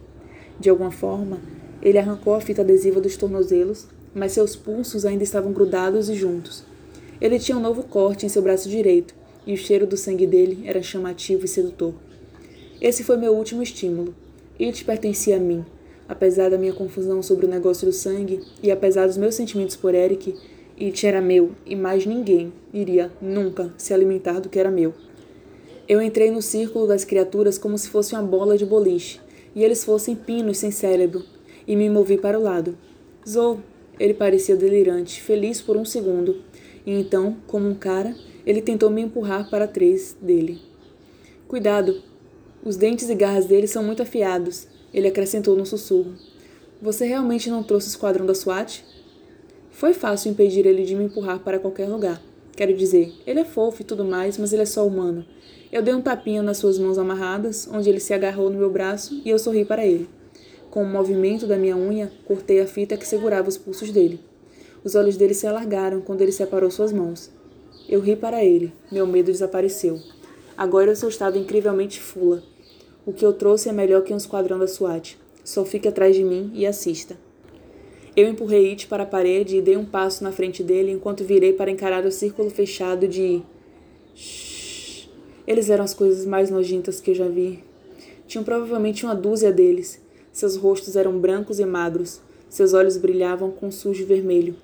De 0.60 0.70
alguma 0.70 0.92
forma, 0.92 1.40
ele 1.82 1.98
arrancou 1.98 2.32
a 2.32 2.40
fita 2.40 2.62
adesiva 2.62 3.00
dos 3.00 3.16
tornozelos, 3.16 3.88
mas 4.14 4.32
seus 4.32 4.56
pulsos 4.56 5.04
ainda 5.04 5.22
estavam 5.22 5.52
grudados 5.52 6.08
e 6.08 6.14
juntos. 6.14 6.64
Ele 7.20 7.38
tinha 7.38 7.56
um 7.56 7.60
novo 7.60 7.82
corte 7.82 8.26
em 8.26 8.28
seu 8.28 8.42
braço 8.42 8.68
direito, 8.68 9.14
e 9.46 9.54
o 9.54 9.56
cheiro 9.56 9.86
do 9.86 9.96
sangue 9.96 10.26
dele 10.26 10.62
era 10.64 10.82
chamativo 10.82 11.44
e 11.44 11.48
sedutor. 11.48 11.94
Esse 12.80 13.04
foi 13.04 13.16
meu 13.16 13.34
último 13.34 13.62
estímulo. 13.62 14.14
It 14.60 14.84
pertencia 14.84 15.36
a 15.36 15.40
mim, 15.40 15.64
apesar 16.08 16.50
da 16.50 16.58
minha 16.58 16.72
confusão 16.72 17.22
sobre 17.22 17.46
o 17.46 17.48
negócio 17.48 17.86
do 17.86 17.92
sangue 17.92 18.40
e 18.62 18.70
apesar 18.70 19.06
dos 19.06 19.16
meus 19.16 19.34
sentimentos 19.34 19.76
por 19.76 19.94
Eric, 19.94 20.34
It 20.80 21.06
era 21.06 21.20
meu 21.20 21.50
e 21.66 21.76
mais 21.76 22.06
ninguém 22.06 22.50
iria 22.72 23.12
nunca 23.20 23.70
se 23.76 23.92
alimentar 23.92 24.40
do 24.40 24.48
que 24.48 24.58
era 24.58 24.70
meu. 24.70 24.94
Eu 25.86 26.00
entrei 26.00 26.30
no 26.30 26.40
círculo 26.40 26.86
das 26.86 27.04
criaturas 27.04 27.58
como 27.58 27.76
se 27.76 27.90
fosse 27.90 28.14
uma 28.14 28.22
bola 28.22 28.56
de 28.56 28.64
boliche 28.64 29.20
e 29.54 29.62
eles 29.62 29.84
fossem 29.84 30.16
pinos 30.16 30.56
sem 30.56 30.70
cérebro 30.70 31.22
e 31.66 31.76
me 31.76 31.90
movi 31.90 32.16
para 32.16 32.38
o 32.38 32.42
lado. 32.42 32.78
Zou, 33.28 33.60
ele 34.00 34.14
parecia 34.14 34.56
delirante, 34.56 35.22
feliz 35.22 35.60
por 35.60 35.76
um 35.76 35.84
segundo, 35.84 36.42
e 36.84 36.92
então, 36.92 37.36
como 37.46 37.68
um 37.68 37.74
cara, 37.74 38.16
ele 38.44 38.60
tentou 38.60 38.90
me 38.90 39.02
empurrar 39.02 39.48
para 39.48 39.68
trás 39.68 40.16
dele. 40.20 40.58
Cuidado! 41.46 42.02
Os 42.64 42.76
dentes 42.76 43.08
e 43.08 43.14
garras 43.14 43.46
dele 43.46 43.68
são 43.68 43.84
muito 43.84 44.02
afiados 44.02 44.66
ele 44.92 45.08
acrescentou 45.08 45.56
num 45.56 45.64
sussurro. 45.64 46.12
Você 46.82 47.06
realmente 47.06 47.50
não 47.50 47.62
trouxe 47.62 47.88
o 47.88 47.90
esquadrão 47.90 48.26
da 48.26 48.34
SWAT? 48.34 48.84
Foi 49.70 49.92
fácil 49.92 50.30
impedir 50.30 50.66
ele 50.66 50.84
de 50.84 50.94
me 50.94 51.04
empurrar 51.04 51.40
para 51.40 51.58
qualquer 51.58 51.88
lugar. 51.88 52.20
Quero 52.56 52.76
dizer, 52.76 53.12
ele 53.26 53.40
é 53.40 53.44
fofo 53.44 53.82
e 53.82 53.84
tudo 53.84 54.04
mais, 54.04 54.36
mas 54.36 54.52
ele 54.52 54.62
é 54.62 54.66
só 54.66 54.86
humano. 54.86 55.24
Eu 55.72 55.82
dei 55.82 55.94
um 55.94 56.02
tapinha 56.02 56.42
nas 56.42 56.58
suas 56.58 56.78
mãos 56.78 56.98
amarradas, 56.98 57.68
onde 57.72 57.88
ele 57.88 58.00
se 58.00 58.12
agarrou 58.12 58.50
no 58.50 58.58
meu 58.58 58.70
braço, 58.70 59.20
e 59.24 59.30
eu 59.30 59.38
sorri 59.38 59.64
para 59.64 59.86
ele. 59.86 60.08
Com 60.70 60.84
o 60.84 60.86
movimento 60.86 61.48
da 61.48 61.56
minha 61.56 61.76
unha, 61.76 62.12
cortei 62.24 62.60
a 62.60 62.66
fita 62.66 62.96
que 62.96 63.06
segurava 63.06 63.48
os 63.48 63.58
pulsos 63.58 63.90
dele. 63.90 64.20
Os 64.84 64.94
olhos 64.94 65.16
dele 65.16 65.34
se 65.34 65.46
alargaram 65.46 66.00
quando 66.00 66.22
ele 66.22 66.30
separou 66.30 66.70
suas 66.70 66.92
mãos. 66.92 67.28
Eu 67.88 68.00
ri 68.00 68.14
para 68.14 68.44
ele. 68.44 68.72
Meu 68.90 69.04
medo 69.04 69.32
desapareceu. 69.32 69.98
Agora 70.56 70.92
eu 70.92 70.96
só 70.96 71.08
estava 71.08 71.36
incrivelmente 71.38 72.00
fula. 72.00 72.42
O 73.04 73.12
que 73.12 73.26
eu 73.26 73.32
trouxe 73.32 73.68
é 73.68 73.72
melhor 73.72 74.02
que 74.02 74.14
um 74.14 74.16
esquadrão 74.16 74.60
da 74.60 74.68
SWAT. 74.68 75.18
Só 75.42 75.64
fique 75.64 75.88
atrás 75.88 76.14
de 76.14 76.22
mim 76.22 76.52
e 76.54 76.64
assista. 76.64 77.18
Eu 78.14 78.28
empurrei 78.28 78.70
It 78.70 78.86
para 78.86 79.02
a 79.02 79.06
parede 79.06 79.56
e 79.56 79.62
dei 79.62 79.76
um 79.76 79.84
passo 79.84 80.22
na 80.22 80.30
frente 80.30 80.62
dele 80.62 80.92
enquanto 80.92 81.24
virei 81.24 81.52
para 81.52 81.70
encarar 81.70 82.04
o 82.04 82.12
círculo 82.12 82.48
fechado 82.48 83.08
de. 83.08 83.42
Shhh. 84.14 85.08
Eles 85.46 85.68
eram 85.68 85.82
as 85.82 85.94
coisas 85.94 86.24
mais 86.26 86.50
nojentas 86.50 87.00
que 87.00 87.10
eu 87.10 87.14
já 87.14 87.26
vi. 87.26 87.64
Tinham 88.26 88.44
provavelmente 88.44 89.04
uma 89.04 89.14
dúzia 89.14 89.50
deles. 89.50 90.00
Seus 90.32 90.56
rostos 90.56 90.96
eram 90.96 91.18
brancos 91.18 91.58
e 91.58 91.64
magros. 91.64 92.20
Seus 92.48 92.72
olhos 92.72 92.96
brilhavam 92.96 93.50
com 93.50 93.66
um 93.66 93.72
sujo 93.72 94.06
vermelho. 94.06 94.56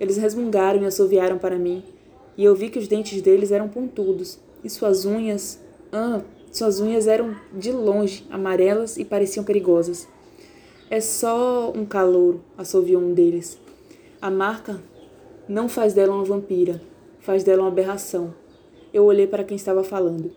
Eles 0.00 0.16
resmungaram 0.16 0.82
e 0.82 0.86
assoviaram 0.86 1.38
para 1.38 1.58
mim, 1.58 1.82
e 2.36 2.44
eu 2.44 2.54
vi 2.54 2.70
que 2.70 2.78
os 2.78 2.86
dentes 2.86 3.20
deles 3.20 3.50
eram 3.50 3.68
pontudos, 3.68 4.38
e 4.62 4.70
suas 4.70 5.04
unhas. 5.04 5.60
Ah, 5.92 6.20
suas 6.52 6.80
unhas 6.80 7.06
eram 7.06 7.36
de 7.52 7.72
longe 7.72 8.24
amarelas 8.30 8.96
e 8.96 9.04
pareciam 9.04 9.44
perigosas. 9.44 10.06
É 10.90 11.00
só 11.00 11.72
um 11.74 11.84
calouro, 11.84 12.40
assoviou 12.56 13.02
um 13.02 13.12
deles. 13.12 13.58
A 14.22 14.30
marca 14.30 14.80
não 15.48 15.68
faz 15.68 15.94
dela 15.94 16.14
uma 16.14 16.24
vampira, 16.24 16.80
faz 17.20 17.44
dela 17.44 17.62
uma 17.62 17.68
aberração. 17.68 18.32
Eu 18.92 19.04
olhei 19.04 19.26
para 19.26 19.44
quem 19.44 19.56
estava 19.56 19.84
falando. 19.84 20.32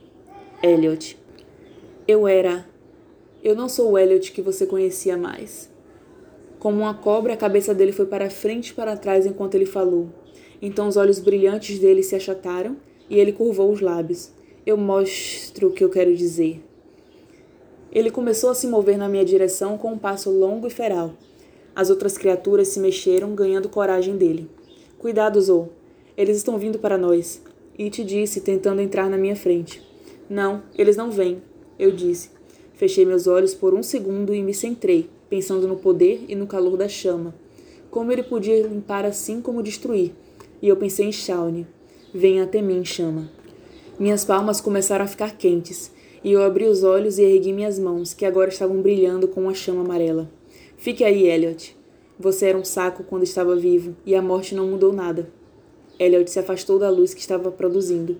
Elliot. 0.61 1.17
Eu 2.07 2.27
era. 2.27 2.65
Eu 3.43 3.55
não 3.55 3.67
sou 3.67 3.91
o 3.91 3.97
Elliot 3.97 4.31
que 4.31 4.41
você 4.41 4.65
conhecia 4.65 5.17
mais. 5.17 5.69
Como 6.59 6.81
uma 6.81 6.93
cobra, 6.93 7.33
a 7.33 7.37
cabeça 7.37 7.73
dele 7.73 7.91
foi 7.91 8.05
para 8.05 8.29
frente 8.29 8.69
e 8.69 8.73
para 8.73 8.95
trás 8.95 9.25
enquanto 9.25 9.55
ele 9.55 9.65
falou. 9.65 10.09
Então 10.61 10.87
os 10.87 10.97
olhos 10.97 11.19
brilhantes 11.19 11.79
dele 11.79 12.03
se 12.03 12.15
achataram 12.15 12.77
e 13.09 13.19
ele 13.19 13.31
curvou 13.31 13.71
os 13.71 13.81
lábios 13.81 14.31
eu 14.65 14.77
mostro 14.77 15.69
o 15.69 15.71
que 15.71 15.83
eu 15.83 15.89
quero 15.89 16.15
dizer. 16.15 16.63
Ele 17.91 18.11
começou 18.11 18.51
a 18.51 18.55
se 18.55 18.67
mover 18.67 18.97
na 18.97 19.09
minha 19.09 19.25
direção 19.25 19.77
com 19.77 19.93
um 19.93 19.97
passo 19.97 20.29
longo 20.29 20.67
e 20.67 20.69
feral. 20.69 21.13
As 21.75 21.89
outras 21.89 22.17
criaturas 22.17 22.67
se 22.69 22.79
mexeram, 22.79 23.33
ganhando 23.33 23.69
coragem 23.69 24.17
dele. 24.17 24.49
Cuidado, 24.97 25.41
Zou. 25.41 25.69
Eles 26.15 26.37
estão 26.37 26.57
vindo 26.57 26.79
para 26.79 26.97
nós. 26.97 27.41
E 27.77 27.89
te 27.89 28.03
disse, 28.03 28.41
tentando 28.41 28.81
entrar 28.81 29.09
na 29.09 29.17
minha 29.17 29.35
frente. 29.35 29.81
Não, 30.29 30.61
eles 30.77 30.95
não 30.95 31.09
vêm, 31.09 31.41
eu 31.79 31.91
disse. 31.91 32.29
Fechei 32.81 33.05
meus 33.05 33.27
olhos 33.27 33.53
por 33.53 33.75
um 33.75 33.83
segundo 33.83 34.33
e 34.33 34.41
me 34.41 34.55
centrei, 34.55 35.07
pensando 35.29 35.67
no 35.67 35.75
poder 35.75 36.25
e 36.27 36.33
no 36.33 36.47
calor 36.47 36.75
da 36.75 36.87
chama. 36.87 37.31
Como 37.91 38.11
ele 38.11 38.23
podia 38.23 38.59
limpar 38.65 39.05
assim 39.05 39.39
como 39.39 39.61
destruir? 39.61 40.13
E 40.59 40.67
eu 40.67 40.75
pensei 40.75 41.05
em 41.05 41.11
Shawnee. 41.11 41.67
Venha 42.11 42.43
até 42.43 42.59
mim, 42.59 42.83
chama. 42.83 43.29
Minhas 43.99 44.25
palmas 44.25 44.59
começaram 44.59 45.05
a 45.05 45.07
ficar 45.07 45.37
quentes, 45.37 45.91
e 46.23 46.31
eu 46.31 46.41
abri 46.41 46.65
os 46.65 46.81
olhos 46.81 47.19
e 47.19 47.23
ergui 47.23 47.53
minhas 47.53 47.77
mãos, 47.77 48.15
que 48.15 48.25
agora 48.25 48.49
estavam 48.49 48.81
brilhando 48.81 49.27
com 49.27 49.41
uma 49.41 49.53
chama 49.53 49.81
amarela. 49.81 50.27
Fique 50.75 51.03
aí, 51.03 51.27
Elliot. 51.27 51.77
Você 52.17 52.47
era 52.47 52.57
um 52.57 52.65
saco 52.65 53.03
quando 53.03 53.21
estava 53.21 53.55
vivo, 53.55 53.95
e 54.03 54.15
a 54.15 54.23
morte 54.23 54.55
não 54.55 54.65
mudou 54.65 54.91
nada. 54.91 55.29
Elliot 55.99 56.31
se 56.31 56.39
afastou 56.39 56.79
da 56.79 56.89
luz 56.89 57.13
que 57.13 57.21
estava 57.21 57.51
produzindo. 57.51 58.17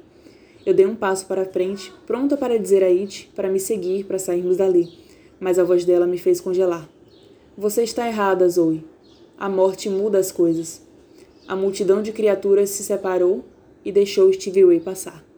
Eu 0.66 0.74
dei 0.74 0.86
um 0.86 0.96
passo 0.96 1.26
para 1.26 1.46
frente, 1.46 1.92
pronta 2.06 2.38
para 2.38 2.60
dizer 2.60 2.84
a 2.84 2.88
It 2.88 3.32
para 3.36 3.50
me 3.50 3.60
seguir 3.60 4.06
para 4.06 4.20
sairmos 4.20 4.58
dali, 4.58 4.90
mas 5.40 5.58
a 5.58 5.64
voz 5.64 5.86
dela 5.86 6.06
me 6.06 6.18
fez 6.18 6.40
congelar. 6.40 6.88
Você 7.58 7.84
está 7.84 8.08
errada, 8.08 8.48
Zoe. 8.48 8.86
A 9.38 9.50
morte 9.50 9.90
muda 9.90 10.20
as 10.20 10.32
coisas. 10.32 10.82
A 11.48 11.56
multidão 11.56 12.02
de 12.02 12.12
criaturas 12.12 12.70
se 12.70 12.84
separou 12.84 13.44
e 13.84 13.92
deixou 13.92 14.32
Stevie 14.32 14.66
Ray 14.66 14.80
passar. 14.80 15.31